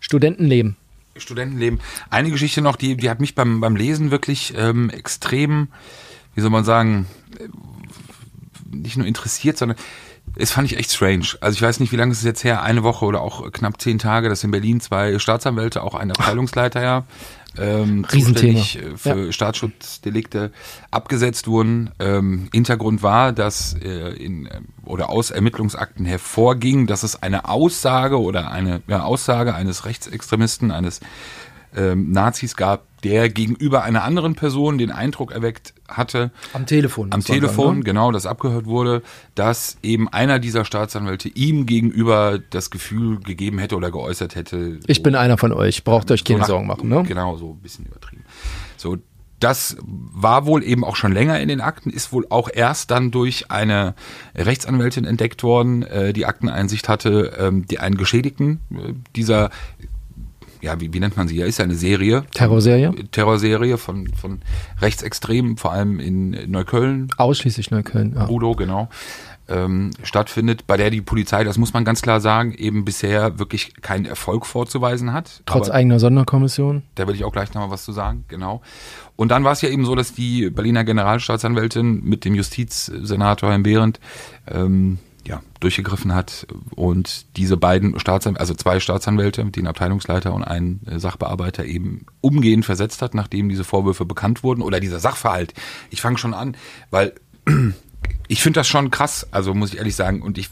[0.00, 0.76] Studentenleben.
[1.16, 1.80] Studentenleben.
[2.10, 5.68] Eine Geschichte noch, die, die hat mich beim, beim Lesen wirklich ähm, extrem,
[6.34, 7.06] wie soll man sagen,
[7.38, 7.48] äh,
[8.70, 9.78] nicht nur interessiert, sondern
[10.36, 11.26] es fand ich echt strange.
[11.40, 13.80] Also ich weiß nicht, wie lange ist es jetzt her, eine Woche oder auch knapp
[13.80, 17.04] zehn Tage, dass in Berlin zwei Staatsanwälte, auch ein Abteilungsleiter ja,
[17.58, 18.58] ähm, Riesenthema.
[18.60, 20.52] zuständig für Staatsschutzdelikte
[20.90, 21.90] abgesetzt wurden.
[21.98, 28.20] Ähm, Hintergrund war, dass äh, in äh, oder aus Ermittlungsakten hervorging, dass es eine Aussage
[28.20, 31.00] oder eine ja, Aussage eines Rechtsextremisten, eines
[31.76, 37.12] ähm, Nazis gab, der gegenüber einer anderen Person den Eindruck erweckt hatte, Am Telefon.
[37.12, 37.84] am Telefon, sagen, ne?
[37.84, 39.02] genau, das abgehört wurde,
[39.34, 44.78] dass eben einer dieser Staatsanwälte ihm gegenüber das Gefühl gegeben hätte oder geäußert hätte.
[44.86, 46.88] Ich bin einer von euch, braucht euch keine nach- Sorgen machen.
[46.88, 47.02] Ne?
[47.06, 48.24] Genau, so ein bisschen übertrieben.
[48.76, 48.96] So,
[49.40, 53.10] das war wohl eben auch schon länger in den Akten, ist wohl auch erst dann
[53.10, 53.94] durch eine
[54.34, 59.48] Rechtsanwältin entdeckt worden, äh, die Akteneinsicht hatte, ähm, die einen Geschädigten äh, dieser
[60.60, 61.36] ja, wie, wie nennt man sie?
[61.36, 62.24] Ja, ist ja eine Serie.
[62.32, 62.92] Terrorserie?
[63.10, 64.40] Terrorserie von, von
[64.80, 67.08] Rechtsextremen, vor allem in Neukölln.
[67.16, 68.28] Ausschließlich Neukölln, ja.
[68.28, 68.88] Udo, genau.
[69.48, 73.82] Ähm, stattfindet, bei der die Polizei, das muss man ganz klar sagen, eben bisher wirklich
[73.82, 75.42] keinen Erfolg vorzuweisen hat.
[75.44, 76.82] Trotz eigener Sonderkommission.
[76.94, 78.60] Da will ich auch gleich nochmal was zu sagen, genau.
[79.16, 83.64] Und dann war es ja eben so, dass die Berliner Generalstaatsanwältin mit dem Justizsenator Herrn
[83.64, 83.98] Behrendt
[84.46, 90.80] ähm, ja, durchgegriffen hat und diese beiden Staatsanwälte, also zwei Staatsanwälte, den Abteilungsleiter und einen
[90.86, 95.54] äh, Sachbearbeiter eben umgehend versetzt hat, nachdem diese Vorwürfe bekannt wurden oder dieser Sachverhalt.
[95.90, 96.56] Ich fange schon an,
[96.90, 97.14] weil
[98.28, 100.50] ich finde das schon krass, also muss ich ehrlich sagen, und ich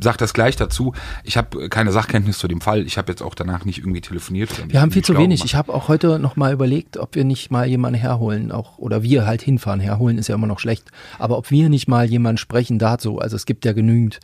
[0.00, 0.92] sag das gleich dazu.
[1.24, 2.86] Ich habe keine Sachkenntnis zu dem Fall.
[2.86, 4.50] Ich habe jetzt auch danach nicht irgendwie telefoniert.
[4.68, 5.44] Wir haben viel zu wenig.
[5.44, 9.02] Ich habe auch heute noch mal überlegt, ob wir nicht mal jemanden herholen, auch oder
[9.02, 9.80] wir halt hinfahren.
[9.80, 10.90] Herholen ist ja immer noch schlecht.
[11.18, 13.18] Aber ob wir nicht mal jemanden sprechen dazu.
[13.18, 14.20] Also es gibt ja genügend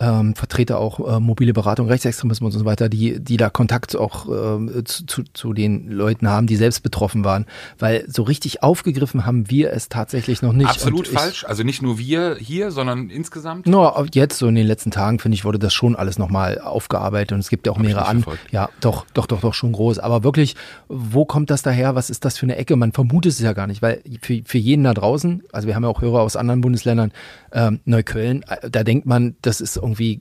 [0.00, 4.26] ähm, Vertreter auch äh, mobile Beratung, Rechtsextremismus und so weiter, die, die da Kontakt auch
[4.28, 7.46] äh, zu, zu, zu den Leuten haben, die selbst betroffen waren.
[7.78, 10.68] Weil so richtig aufgegriffen haben wir es tatsächlich noch nicht.
[10.68, 11.44] Absolut falsch.
[11.44, 13.66] also nicht nur wir hier, sondern insgesamt.
[13.66, 17.32] Nur jetzt, so in den letzten Tagen, finde ich, wurde das schon alles nochmal aufgearbeitet
[17.32, 18.24] und es gibt ja auch Hab mehrere an.
[18.50, 19.98] Ja, doch, doch, doch, doch, schon groß.
[19.98, 20.56] Aber wirklich,
[20.88, 21.94] wo kommt das daher?
[21.94, 22.76] Was ist das für eine Ecke?
[22.76, 25.84] Man vermutet es ja gar nicht, weil für, für jeden da draußen, also wir haben
[25.84, 27.12] ja auch Hörer aus anderen Bundesländern,
[27.52, 30.20] ähm, Neukölln, äh, da denkt man, das ist irgendwie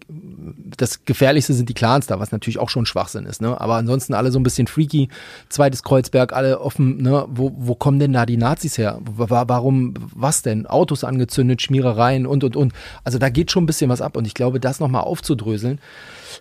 [0.78, 3.42] das Gefährlichste sind die Clans da, was natürlich auch schon Schwachsinn ist.
[3.42, 3.60] Ne?
[3.60, 5.10] Aber ansonsten alle so ein bisschen freaky.
[5.50, 7.02] Zweites Kreuzberg, alle offen.
[7.02, 7.26] Ne?
[7.30, 9.00] Wo, wo kommen denn da die Nazis her?
[9.04, 10.68] Warum, was denn?
[10.68, 12.74] Autos angezündet, Schmierereien und, und, und.
[13.04, 14.18] Also da geht schon ein bisschen was ab.
[14.18, 15.80] Und ich glaube, das nochmal aufzudröseln,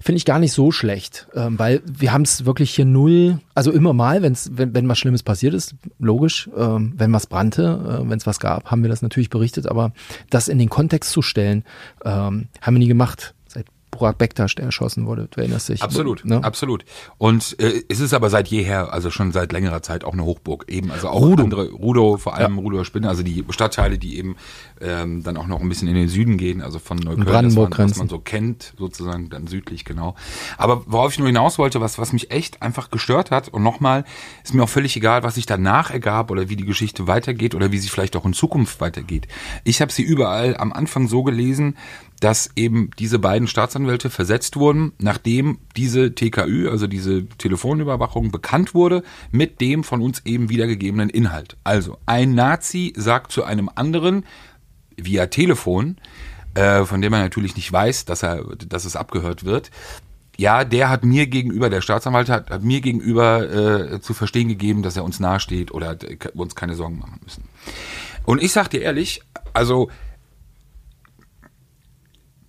[0.00, 3.70] finde ich gar nicht so schlecht, ähm, weil wir haben es wirklich hier null, also
[3.70, 8.08] immer mal, wenn's, wenn, wenn was Schlimmes passiert ist, logisch, ähm, wenn was brannte, äh,
[8.08, 9.92] wenn es was gab, haben wir das natürlich berichtet, aber
[10.30, 11.64] das in den Kontext zu stellen,
[12.04, 13.13] ähm, haben wir nie gemacht.
[13.98, 15.28] Burak Bektasch, der erschossen wurde.
[15.30, 15.82] Du erinnerst dich.
[15.82, 16.42] Absolut, ne?
[16.42, 16.84] absolut.
[17.18, 20.64] Und äh, es ist aber seit jeher, also schon seit längerer Zeit auch eine Hochburg.
[20.68, 21.44] Eben, also auch Rudo.
[21.44, 22.62] andere, Rudo, vor allem ja.
[22.62, 24.36] Rudo Spinne, also die Stadtteile, die eben
[24.80, 27.78] ähm, dann auch noch ein bisschen in den Süden gehen, also von Neukölln, Brandenburg das,
[27.78, 30.14] man, was man so kennt, sozusagen dann südlich, genau.
[30.58, 34.04] Aber worauf ich nur hinaus wollte, was, was mich echt einfach gestört hat, und nochmal,
[34.42, 37.72] ist mir auch völlig egal, was sich danach ergab oder wie die Geschichte weitergeht oder
[37.72, 39.28] wie sie vielleicht auch in Zukunft weitergeht.
[39.64, 41.76] Ich habe sie überall am Anfang so gelesen,
[42.24, 49.02] dass eben diese beiden Staatsanwälte versetzt wurden, nachdem diese TKÜ, also diese Telefonüberwachung, bekannt wurde
[49.30, 51.58] mit dem von uns eben wiedergegebenen Inhalt.
[51.64, 54.24] Also ein Nazi sagt zu einem anderen
[54.96, 55.98] via Telefon,
[56.54, 59.70] äh, von dem er natürlich nicht weiß, dass er, dass es abgehört wird.
[60.38, 64.82] Ja, der hat mir gegenüber, der Staatsanwalt hat, hat mir gegenüber äh, zu verstehen gegeben,
[64.82, 65.98] dass er uns nahesteht oder
[66.32, 67.44] uns keine Sorgen machen müssen.
[68.24, 69.20] Und ich sag dir ehrlich,
[69.52, 69.90] also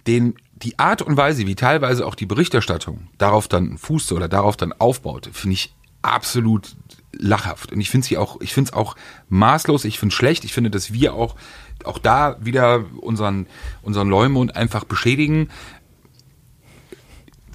[0.08, 4.58] den, die Art und Weise, wie teilweise auch die Berichterstattung darauf dann fußte oder darauf
[4.58, 6.76] dann aufbaute, finde ich absolut
[7.12, 7.72] lachhaft.
[7.72, 8.96] Und ich finde sie auch, ich finde es auch
[9.30, 11.36] maßlos, ich finde es schlecht, ich finde, dass wir auch,
[11.84, 13.48] auch da wieder unseren,
[13.82, 15.50] unseren Leumund einfach beschädigen.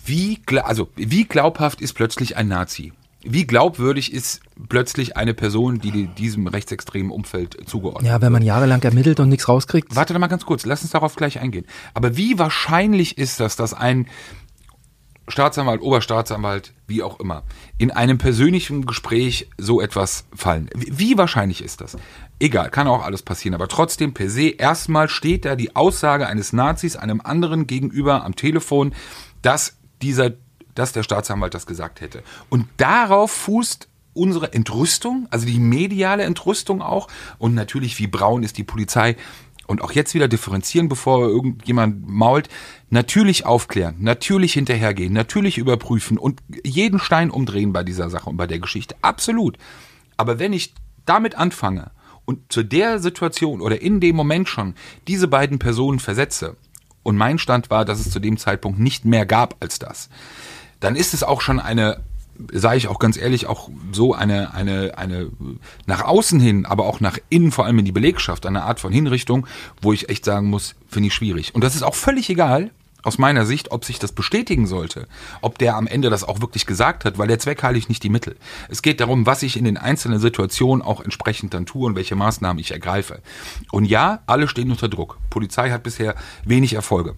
[0.04, 2.92] Wie, also, wie glaubhaft ist plötzlich ein Nazi?
[3.22, 8.10] Wie glaubwürdig ist plötzlich eine Person, die diesem rechtsextremen Umfeld zugeordnet?
[8.10, 9.94] Ja, wenn man jahrelang ermittelt und nichts rauskriegt.
[9.94, 11.66] Warte mal ganz kurz, lass uns darauf gleich eingehen.
[11.92, 14.06] Aber wie wahrscheinlich ist das, dass ein
[15.28, 17.44] Staatsanwalt, Oberstaatsanwalt, wie auch immer,
[17.78, 20.70] in einem persönlichen Gespräch so etwas fallen?
[20.74, 21.96] Wie wahrscheinlich ist das?
[22.38, 26.52] Egal, kann auch alles passieren, aber trotzdem per se, erstmal steht da die Aussage eines
[26.52, 28.94] Nazis einem anderen gegenüber am Telefon,
[29.42, 30.32] dass dieser
[30.74, 32.22] dass der Staatsanwalt das gesagt hätte.
[32.48, 37.08] Und darauf fußt unsere Entrüstung, also die mediale Entrüstung auch.
[37.38, 39.16] Und natürlich, wie braun ist die Polizei.
[39.66, 42.48] Und auch jetzt wieder differenzieren, bevor irgendjemand mault.
[42.88, 48.48] Natürlich aufklären, natürlich hinterhergehen, natürlich überprüfen und jeden Stein umdrehen bei dieser Sache und bei
[48.48, 48.96] der Geschichte.
[49.00, 49.58] Absolut.
[50.16, 50.74] Aber wenn ich
[51.06, 51.92] damit anfange
[52.24, 54.74] und zu der Situation oder in dem Moment schon
[55.06, 56.56] diese beiden Personen versetze,
[57.02, 60.10] und mein Stand war, dass es zu dem Zeitpunkt nicht mehr gab als das,
[60.80, 62.00] dann ist es auch schon eine
[62.52, 65.30] sage ich auch ganz ehrlich, auch so eine, eine, eine
[65.86, 68.92] nach außen hin, aber auch nach innen, vor allem in die Belegschaft, eine Art von
[68.92, 69.46] Hinrichtung,
[69.82, 71.54] wo ich echt sagen muss, finde ich schwierig.
[71.54, 72.70] Und das ist auch völlig egal,
[73.02, 75.06] aus meiner Sicht, ob sich das bestätigen sollte,
[75.40, 78.10] ob der am Ende das auch wirklich gesagt hat, weil der Zweck heiligt nicht die
[78.10, 78.36] Mittel.
[78.68, 82.14] Es geht darum, was ich in den einzelnen Situationen auch entsprechend dann tue und welche
[82.14, 83.22] Maßnahmen ich ergreife.
[83.70, 85.18] Und ja, alle stehen unter Druck.
[85.30, 86.14] Polizei hat bisher
[86.44, 87.16] wenig Erfolge.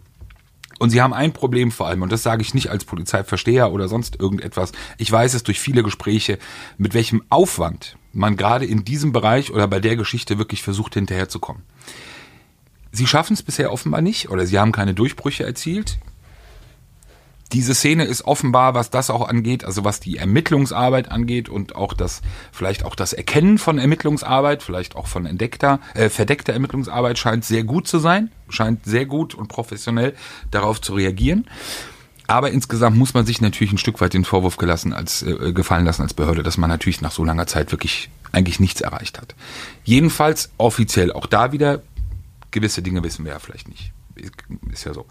[0.82, 3.86] Und sie haben ein Problem vor allem, und das sage ich nicht als Polizeiversteher oder
[3.86, 4.72] sonst irgendetwas.
[4.98, 6.40] Ich weiß es durch viele Gespräche,
[6.76, 11.62] mit welchem Aufwand man gerade in diesem Bereich oder bei der Geschichte wirklich versucht hinterherzukommen.
[12.90, 15.98] Sie schaffen es bisher offenbar nicht oder sie haben keine Durchbrüche erzielt.
[17.52, 21.92] Diese Szene ist offenbar, was das auch angeht, also was die Ermittlungsarbeit angeht und auch
[21.92, 27.44] das, vielleicht auch das Erkennen von Ermittlungsarbeit, vielleicht auch von entdeckter, äh, verdeckter Ermittlungsarbeit scheint
[27.44, 30.14] sehr gut zu sein, scheint sehr gut und professionell
[30.50, 31.46] darauf zu reagieren.
[32.26, 35.84] Aber insgesamt muss man sich natürlich ein Stück weit den Vorwurf gelassen als, äh, gefallen
[35.84, 39.34] lassen als Behörde, dass man natürlich nach so langer Zeit wirklich eigentlich nichts erreicht hat.
[39.84, 41.82] Jedenfalls offiziell auch da wieder,
[42.50, 43.92] gewisse Dinge wissen wir ja vielleicht nicht.
[44.70, 45.06] Ist ja so.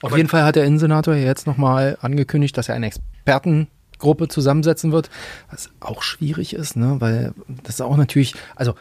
[0.00, 5.10] Auf jeden Fall hat der Innensenator jetzt nochmal angekündigt, dass er eine Expertengruppe zusammensetzen wird,
[5.50, 6.96] was auch schwierig ist, ne?
[6.98, 8.74] weil das ist auch natürlich, also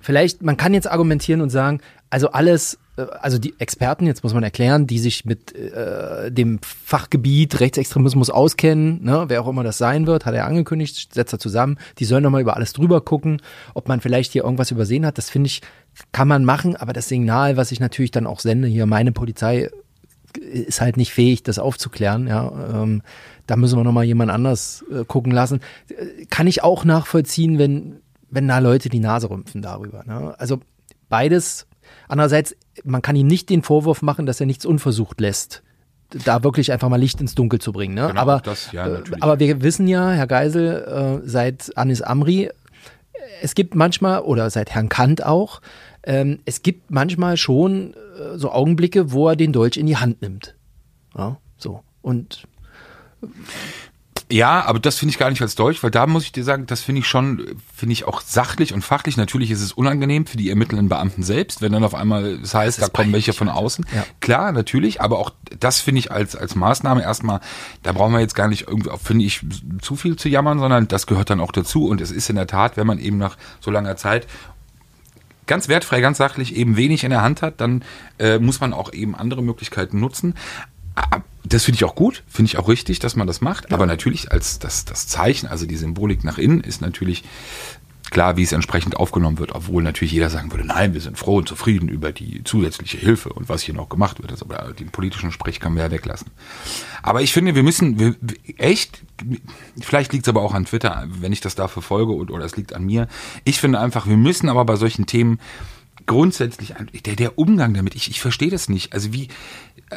[0.00, 4.34] vielleicht, man kann jetzt argumentieren und sagen, also alles, äh, also die Experten, jetzt muss
[4.34, 9.78] man erklären, die sich mit äh, dem Fachgebiet Rechtsextremismus auskennen, ne, wer auch immer das
[9.78, 13.42] sein wird, hat er angekündigt, setzt er zusammen, die sollen nochmal über alles drüber gucken,
[13.74, 15.60] ob man vielleicht hier irgendwas übersehen hat, das finde ich,
[16.12, 19.70] kann man machen, aber das Signal, was ich natürlich dann auch sende, hier meine Polizei
[20.56, 22.26] ist halt nicht fähig, das aufzuklären.
[22.26, 23.02] Ja, ähm,
[23.46, 25.60] da müssen wir noch mal jemand anders äh, gucken lassen.
[25.88, 30.02] Äh, kann ich auch nachvollziehen, wenn wenn da Leute die Nase rümpfen darüber.
[30.04, 30.34] Ne?
[30.38, 30.60] Also
[31.08, 31.66] beides.
[32.08, 35.62] Andererseits, man kann ihm nicht den Vorwurf machen, dass er nichts unversucht lässt
[36.24, 37.94] da wirklich einfach mal Licht ins Dunkel zu bringen.
[37.94, 38.06] Ne?
[38.08, 42.50] Genau, aber, das, ja, äh, aber wir wissen ja, Herr Geisel, äh, seit Anis Amri,
[43.42, 45.60] es gibt manchmal, oder seit Herrn Kant auch,
[46.06, 50.22] ähm, es gibt manchmal schon äh, so Augenblicke, wo er den Dolch in die Hand
[50.22, 50.54] nimmt.
[51.16, 51.82] Ja, so.
[52.00, 52.46] Und
[54.30, 56.66] Ja, aber das finde ich gar nicht als Deutsch, weil da muss ich dir sagen,
[56.66, 59.16] das finde ich schon, finde ich auch sachlich und fachlich.
[59.16, 62.82] Natürlich ist es unangenehm für die ermittelnden Beamten selbst, wenn dann auf einmal das heißt,
[62.82, 63.86] da kommen welche von außen.
[63.94, 64.04] Ja.
[64.20, 67.40] Klar, natürlich, aber auch das finde ich als, als Maßnahme erstmal,
[67.84, 69.42] da brauchen wir jetzt gar nicht irgendwie, finde ich,
[69.80, 71.86] zu viel zu jammern, sondern das gehört dann auch dazu.
[71.86, 74.26] Und es ist in der Tat, wenn man eben nach so langer Zeit
[75.46, 77.84] ganz wertfrei, ganz sachlich eben wenig in der Hand hat, dann
[78.18, 80.34] äh, muss man auch eben andere Möglichkeiten nutzen.
[80.94, 83.72] Ah, Das finde ich auch gut, finde ich auch richtig, dass man das macht.
[83.72, 87.22] Aber natürlich als das, das Zeichen, also die Symbolik nach innen, ist natürlich
[88.10, 91.36] klar, wie es entsprechend aufgenommen wird, obwohl natürlich jeder sagen würde, nein, wir sind froh
[91.36, 94.30] und zufrieden über die zusätzliche Hilfe und was hier noch gemacht wird.
[94.30, 96.30] Also, aber den politischen Sprech kann man ja weglassen.
[97.02, 98.14] Aber ich finde, wir müssen wir,
[98.58, 99.02] echt,
[99.80, 102.56] vielleicht liegt es aber auch an Twitter, wenn ich das da verfolge und, oder es
[102.56, 103.08] liegt an mir.
[103.44, 105.38] Ich finde einfach, wir müssen aber bei solchen Themen
[106.06, 108.92] grundsätzlich der, der Umgang damit, ich, ich verstehe das nicht.
[108.92, 109.28] Also wie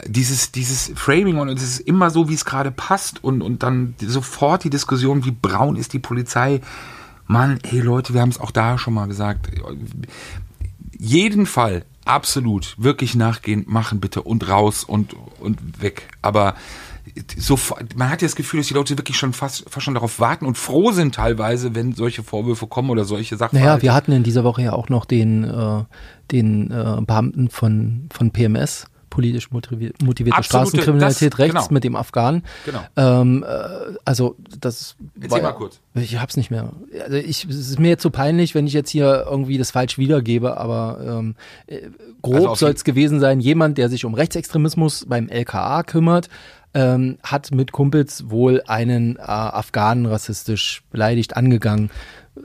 [0.05, 3.95] dieses, dieses Framing und es ist immer so, wie es gerade passt und, und dann
[3.99, 6.61] sofort die Diskussion, wie braun ist die Polizei.
[7.29, 9.51] Mann, hey Leute, wir haben es auch da schon mal gesagt.
[10.97, 16.07] Jeden Fall absolut wirklich nachgehen, machen bitte und raus und, und weg.
[16.23, 16.55] Aber
[17.37, 20.19] sofort, man hat ja das Gefühl, dass die Leute wirklich schon fast, fast schon darauf
[20.19, 23.59] warten und froh sind teilweise, wenn solche Vorwürfe kommen oder solche Sachen.
[23.59, 25.83] naja, wir hatten in dieser Woche ja auch noch den, äh,
[26.31, 31.67] den äh, Beamten von, von PMS, politisch motivier motivierte Absolute- Straßenkriminalität das- rechts genau.
[31.73, 32.43] mit dem Afghanen.
[32.65, 32.79] Genau.
[32.95, 35.79] Ähm, äh, also das Erzähl war- mal kurz.
[35.95, 36.71] Ich hab's nicht mehr.
[37.03, 39.97] Also ich, es ist mir jetzt so peinlich, wenn ich jetzt hier irgendwie das falsch
[39.97, 41.35] wiedergebe, aber ähm,
[41.67, 41.89] äh, Also
[42.21, 46.29] grob auf soll es gewesen sein, jemand, der sich um Rechtsextremismus beim LKA kümmert,
[46.75, 51.89] ähm, hat mit Kumpels wohl einen äh, Afghanen rassistisch beleidigt angegangen.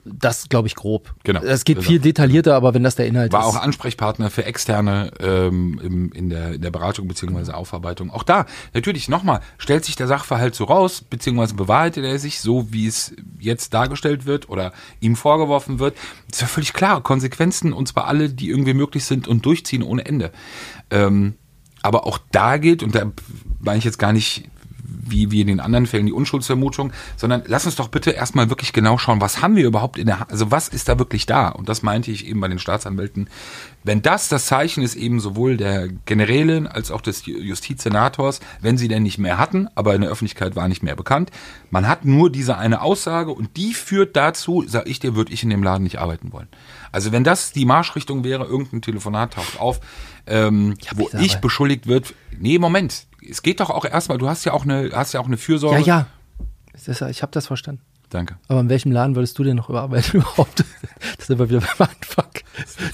[0.04, 1.14] Das glaube ich grob.
[1.24, 1.40] Genau.
[1.42, 1.88] Es geht Genau.
[1.88, 3.46] viel detaillierter, aber wenn das der Inhalt war ist.
[3.46, 8.11] auch Ansprechpartner für Externe ähm, im, in, der, in der Beratung beziehungsweise Aufarbeitung.
[8.11, 12.72] Auch da, natürlich, nochmal, stellt sich der Sachverhalt so raus, beziehungsweise bewahrheitet er sich so,
[12.72, 15.96] wie es jetzt dargestellt wird oder ihm vorgeworfen wird.
[16.30, 20.04] ist ja völlig klar, Konsequenzen, und zwar alle, die irgendwie möglich sind und durchziehen ohne
[20.04, 20.33] Ende.
[20.90, 21.35] Ähm,
[21.83, 23.12] aber auch da gilt, und da
[23.61, 24.48] meine ich jetzt gar nicht
[25.02, 28.72] wie, wie in den anderen Fällen die Unschuldsvermutung, sondern lass uns doch bitte erstmal wirklich
[28.72, 31.48] genau schauen, was haben wir überhaupt in der Hand, also was ist da wirklich da?
[31.48, 33.28] Und das meinte ich eben bei den Staatsanwälten.
[33.87, 38.88] Wenn das das Zeichen ist eben sowohl der Generälin als auch des Justizsenators, wenn sie
[38.88, 41.31] denn nicht mehr hatten, aber in der Öffentlichkeit war nicht mehr bekannt,
[41.70, 45.42] man hat nur diese eine Aussage und die führt dazu, sag ich dir, würde ich
[45.42, 46.49] in dem Laden nicht arbeiten wollen.
[46.92, 49.81] Also wenn das die Marschrichtung wäre, irgendein Telefonat taucht auf,
[50.27, 54.29] ähm, wo ich ich sage- beschuldigt wird, nee, Moment, es geht doch auch erstmal, du
[54.29, 55.81] hast ja auch eine, hast ja auch eine Fürsorge.
[55.81, 56.07] ja,
[56.87, 57.09] ja.
[57.09, 57.83] Ich habe das verstanden.
[58.14, 58.37] Danke.
[58.46, 60.62] Aber in welchem Laden würdest du denn noch überarbeiten überhaupt?
[61.18, 62.27] Das sind wir wieder beim Anfang.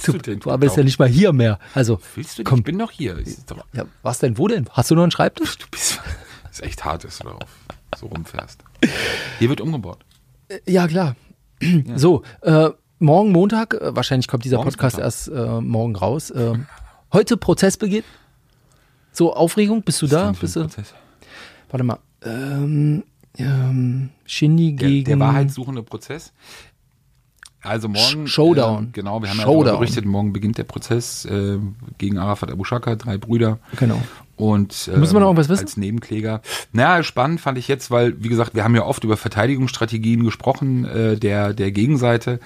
[0.06, 1.58] Du, du du arbeitest ja nicht mal hier mehr.
[1.74, 3.22] Also, Willst du komm, Ich bin doch hier.
[3.74, 4.38] Ja, was denn?
[4.38, 4.66] Wo denn?
[4.70, 5.58] Hast du noch einen Schreibtisch?
[5.58, 6.00] du bist,
[6.50, 7.50] ist echt hart, dass du darauf
[7.98, 8.64] so rumfährst.
[9.38, 9.98] Hier wird umgebaut.
[10.66, 11.16] Ja, klar.
[11.96, 15.04] So, äh, morgen Montag, äh, wahrscheinlich kommt dieser Morgen ist Podcast Montag.
[15.04, 16.30] erst äh, morgen raus.
[16.30, 16.54] Äh,
[17.12, 18.04] heute Prozessbeginn.
[19.12, 20.32] So, Aufregung, bist du da?
[20.32, 20.94] Bist du, Prozess?
[21.68, 21.98] warte mal.
[22.22, 23.04] Ähm,
[23.38, 25.04] ähm, Shindy Der, gegen.
[25.04, 26.32] der wahrheitssuchende Prozess.
[27.62, 28.26] Also morgen.
[28.26, 28.84] Showdown.
[28.86, 29.64] Äh, genau, wir haben ja Showdown.
[29.66, 31.58] darüber berichtet, morgen beginnt der Prozess äh,
[31.98, 33.58] gegen Arafat Abu Shaka, drei Brüder.
[33.78, 34.00] Genau.
[34.36, 35.64] Und ähm, Müssen wir noch irgendwas wissen?
[35.64, 36.40] als Nebenkläger.
[36.72, 40.86] Naja, spannend fand ich jetzt, weil, wie gesagt, wir haben ja oft über Verteidigungsstrategien gesprochen,
[40.86, 42.40] äh, der, der Gegenseite.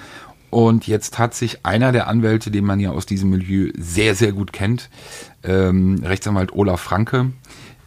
[0.50, 4.32] Und jetzt hat sich einer der Anwälte, den man ja aus diesem Milieu sehr, sehr
[4.32, 4.88] gut kennt,
[5.44, 7.32] ähm, Rechtsanwalt Olaf Franke,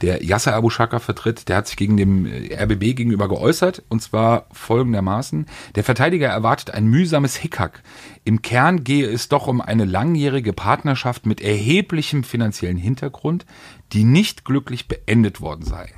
[0.02, 4.02] der Yasser Abu Shaka vertritt, der hat sich gegen dem äh, RBB gegenüber geäußert und
[4.02, 5.48] zwar folgendermaßen.
[5.76, 7.82] Der Verteidiger erwartet ein mühsames Hickhack.
[8.24, 13.46] Im Kern gehe es doch um eine langjährige Partnerschaft mit erheblichem finanziellen Hintergrund,
[13.94, 15.90] die nicht glücklich beendet worden sei.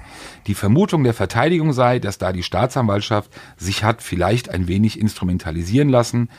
[0.48, 5.89] Die Vermutung der Verteidigung sei, dass da die Staatsanwaltschaft sich hat vielleicht ein wenig instrumentalisieren
[5.89, 6.30] lassen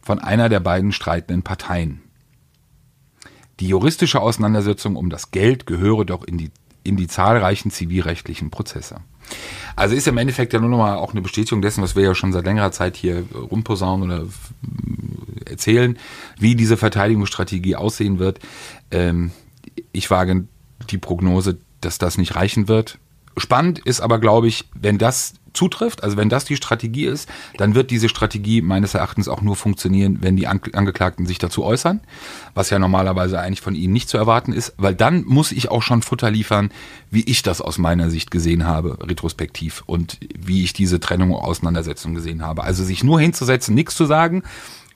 [0.00, 2.00] von einer der beiden streitenden Parteien.
[3.60, 6.50] Die juristische Auseinandersetzung um das Geld gehöre doch in die,
[6.82, 8.96] in die zahlreichen zivilrechtlichen Prozesse.
[9.76, 12.14] Also ist im Endeffekt ja nur noch mal auch eine Bestätigung dessen, was wir ja
[12.14, 15.98] schon seit längerer Zeit hier rumposaunen oder äh, erzählen,
[16.38, 18.40] wie diese Verteidigungsstrategie aussehen wird.
[18.90, 19.30] Ähm,
[19.92, 20.46] ich wage
[20.90, 22.98] die Prognose, dass das nicht reichen wird.
[23.36, 27.74] Spannend ist aber, glaube ich, wenn das zutrifft, also wenn das die Strategie ist, dann
[27.74, 32.00] wird diese Strategie meines Erachtens auch nur funktionieren, wenn die Ange- Angeklagten sich dazu äußern,
[32.54, 35.82] was ja normalerweise eigentlich von ihnen nicht zu erwarten ist, weil dann muss ich auch
[35.82, 36.70] schon Futter liefern,
[37.10, 41.42] wie ich das aus meiner Sicht gesehen habe, retrospektiv und wie ich diese Trennung und
[41.42, 42.64] Auseinandersetzung gesehen habe.
[42.64, 44.42] Also sich nur hinzusetzen, nichts zu sagen,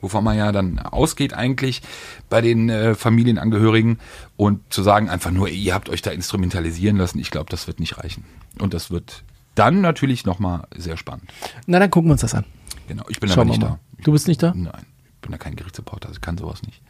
[0.01, 1.83] wovon man ja dann ausgeht eigentlich
[2.29, 3.99] bei den äh, Familienangehörigen
[4.37, 7.81] und zu sagen einfach nur, ihr habt euch da instrumentalisieren lassen, ich glaube, das wird
[7.81, 8.25] nicht reichen.
[8.61, 11.33] Und das wird dann natürlich nochmal sehr spannend.
[11.67, 12.45] Na, dann gucken wir uns das an.
[12.89, 13.79] Genau, ich bin Schauen aber nicht da.
[14.03, 14.53] Du bist nicht da?
[14.55, 16.83] Nein, ich bin da kein Gerichtsreporter, also ich kann sowas nicht.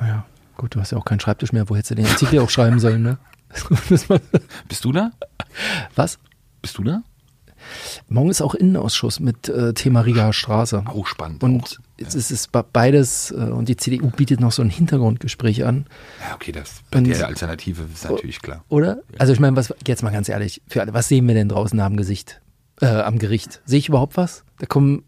[0.00, 0.24] Ja,
[0.56, 1.68] gut, du hast ja auch keinen Schreibtisch mehr.
[1.68, 3.18] Wo hättest du den Artikel auch schreiben sollen, ne?
[4.68, 5.10] Bist du da?
[5.94, 6.18] Was?
[6.62, 7.02] Bist du da?
[8.08, 10.84] Morgen ist auch Innenausschuss mit äh, Thema Rigaer Straße.
[10.86, 11.42] Auch spannend.
[11.42, 11.91] Und auch.
[12.06, 15.86] Es ist es be- beides, äh, und die CDU bietet noch so ein Hintergrundgespräch an,
[16.28, 18.64] Ja, okay, das bei Und- der Alternative ist natürlich klar.
[18.68, 19.02] oder?
[19.18, 21.78] Also ich meine, was jetzt mal ganz ehrlich, für alle, was sehen wir denn draußen
[21.80, 22.40] am Gesicht,
[22.80, 23.60] äh, am Gericht?
[23.64, 24.44] Sehe ich überhaupt was?
[24.58, 25.04] Da kommen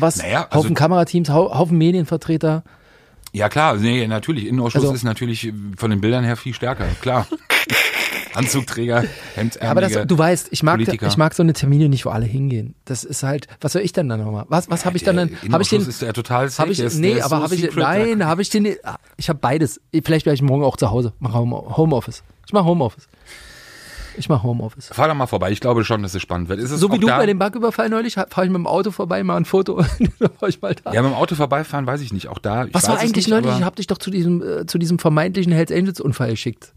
[0.00, 0.16] was?
[0.18, 2.64] Naja, also- Haufen Kamerateams, hau Haufen Medienvertreter.
[3.34, 4.46] Ja klar, nee, natürlich.
[4.46, 7.26] Innenausschuss Also- ist natürlich von den Bildern her viel stärker, klar.
[8.34, 9.04] Anzugträger,
[9.36, 11.06] Hemdsärmelige, Aber das, du weißt, ich mag, Politiker.
[11.06, 12.74] ich mag so eine Termine nicht, wo alle hingehen.
[12.84, 14.44] Das ist halt, was soll ich denn dann nochmal?
[14.48, 15.16] Was, was habe ich dann?
[15.16, 15.86] Der dann Habe ich den?
[15.86, 18.26] Ist ja total safe, Habe ich, der ist- nee, der aber so habe ich, nein,
[18.26, 18.74] habe ich den,
[19.16, 19.80] ich habe beides.
[20.04, 22.24] Vielleicht werde ich morgen auch zu Hause, mache Home- Homeoffice.
[22.46, 23.06] Ich mache Homeoffice.
[24.16, 24.88] Ich mache Homeoffice.
[24.88, 25.50] Fahr da mal vorbei.
[25.50, 26.60] Ich glaube schon, dass es spannend wird.
[26.60, 27.18] Ist es So wie du da?
[27.18, 29.76] bei dem Banküberfall neulich, fahre ich mit dem Auto vorbei, mal ein Foto,
[30.18, 30.92] dann war ich mal da.
[30.92, 32.28] Ja, mit dem Auto vorbeifahren weiß ich nicht.
[32.28, 32.64] Auch da.
[32.66, 33.52] Ich Was war eigentlich neulich?
[33.56, 36.72] Ich habe dich doch zu diesem, äh, zu diesem vermeintlichen Hells Angels Unfall geschickt.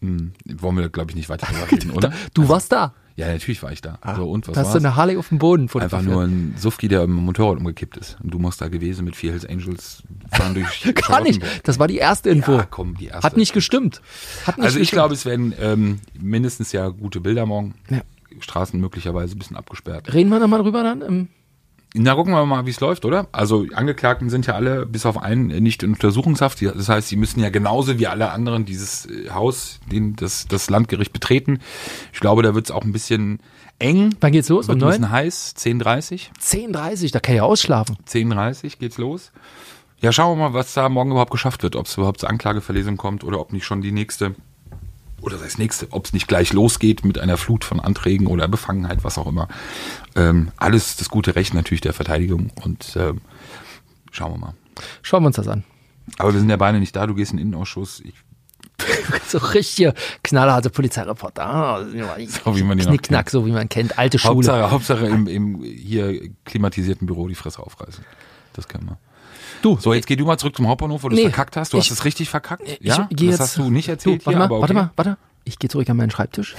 [0.00, 2.12] Hm, wollen wir, glaube ich, nicht weiter reden, oder?
[2.34, 2.94] Du warst da.
[3.16, 3.98] Ja, natürlich war ich da.
[4.16, 4.84] so, und was da hast du war's?
[4.84, 8.16] eine Harley auf dem Boden Einfach nur ein Sufki, der im Motorrad umgekippt ist.
[8.22, 11.42] Und du musst da gewesen mit vier Hells Angels fahren durch Gar nicht.
[11.64, 12.52] Das war die erste Info.
[12.52, 13.22] Ja, komm, die erste.
[13.26, 14.00] Hat nicht gestimmt.
[14.46, 14.96] Hat nicht Also ich gestimmt.
[14.98, 17.74] glaube, es werden ähm, mindestens ja gute Bilder morgen.
[17.90, 18.00] Ja.
[18.40, 20.12] Straßen möglicherweise ein bisschen abgesperrt.
[20.14, 21.28] Reden wir nochmal drüber dann?
[21.94, 23.26] Na, gucken wir mal, wie es läuft, oder?
[23.32, 26.62] Also Angeklagten sind ja alle bis auf einen nicht in Untersuchungshaft.
[26.62, 30.70] Das heißt, sie müssen ja genauso wie alle anderen dieses äh, Haus, den, das, das
[30.70, 31.58] Landgericht betreten.
[32.12, 33.40] Ich glaube, da wird es auch ein bisschen
[33.78, 34.14] eng.
[34.20, 34.68] Wann geht's los?
[34.68, 35.54] Wird Um ein bisschen heiß.
[35.58, 37.98] 10.30 10.30 da kann ich ja ausschlafen.
[38.08, 39.30] 10.30 geht's los.
[40.00, 41.76] Ja, schauen wir mal, was da morgen überhaupt geschafft wird.
[41.76, 44.34] Ob es überhaupt zur Anklageverlesung kommt oder ob nicht schon die nächste,
[45.22, 49.04] oder das nächste, ob es nicht gleich losgeht mit einer Flut von Anträgen oder Befangenheit,
[49.04, 49.48] was auch immer.
[50.16, 53.20] Ähm, alles das gute Recht natürlich der Verteidigung und ähm,
[54.10, 54.54] schauen wir mal.
[55.02, 55.64] Schauen wir uns das an.
[56.18, 58.00] Aber wir sind ja beide nicht da, du gehst in den Innenausschuss.
[58.00, 58.14] Ich,
[59.28, 61.42] So richtig knallharte Polizeireporter.
[61.42, 61.84] Ah,
[62.44, 63.98] So wie man die Knickknack, so wie man kennt.
[63.98, 64.34] Alte Schule.
[64.34, 68.04] Hauptsache, Hauptsache im, im hier klimatisierten Büro die Fresse aufreißen.
[68.54, 68.98] Das können wir.
[69.62, 71.72] Du, So, jetzt geh du mal zurück zum Hauptbahnhof, wo du es Nee, verkackt hast.
[71.72, 72.62] Du ich- hast es richtig verkackt.
[72.68, 74.60] ich ja, geh das jetzt, hast du nicht erzählt du, warte hier, mal, okay.
[74.60, 75.18] warte mal, warte.
[75.44, 76.54] Ich gehe zurück an meinen Schreibtisch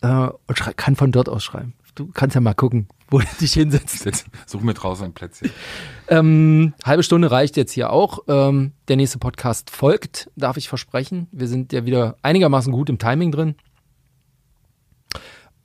[0.00, 1.74] äh, und kann von dort aus schreiben.
[1.94, 4.08] Du kannst ja mal gucken, wo du dich hinsetzt.
[4.46, 5.50] Such mir draußen ein Plätzchen.
[6.08, 8.20] Ähm, halbe Stunde reicht jetzt hier auch.
[8.28, 11.26] Ähm, der nächste Podcast folgt, darf ich versprechen.
[11.32, 13.56] Wir sind ja wieder einigermaßen gut im Timing drin.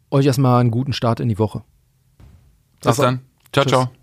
[0.09, 1.63] Euch erstmal einen guten Start in die Woche.
[2.83, 3.21] Bis dann.
[3.51, 3.71] Ciao, Tschüss.
[3.71, 4.02] ciao.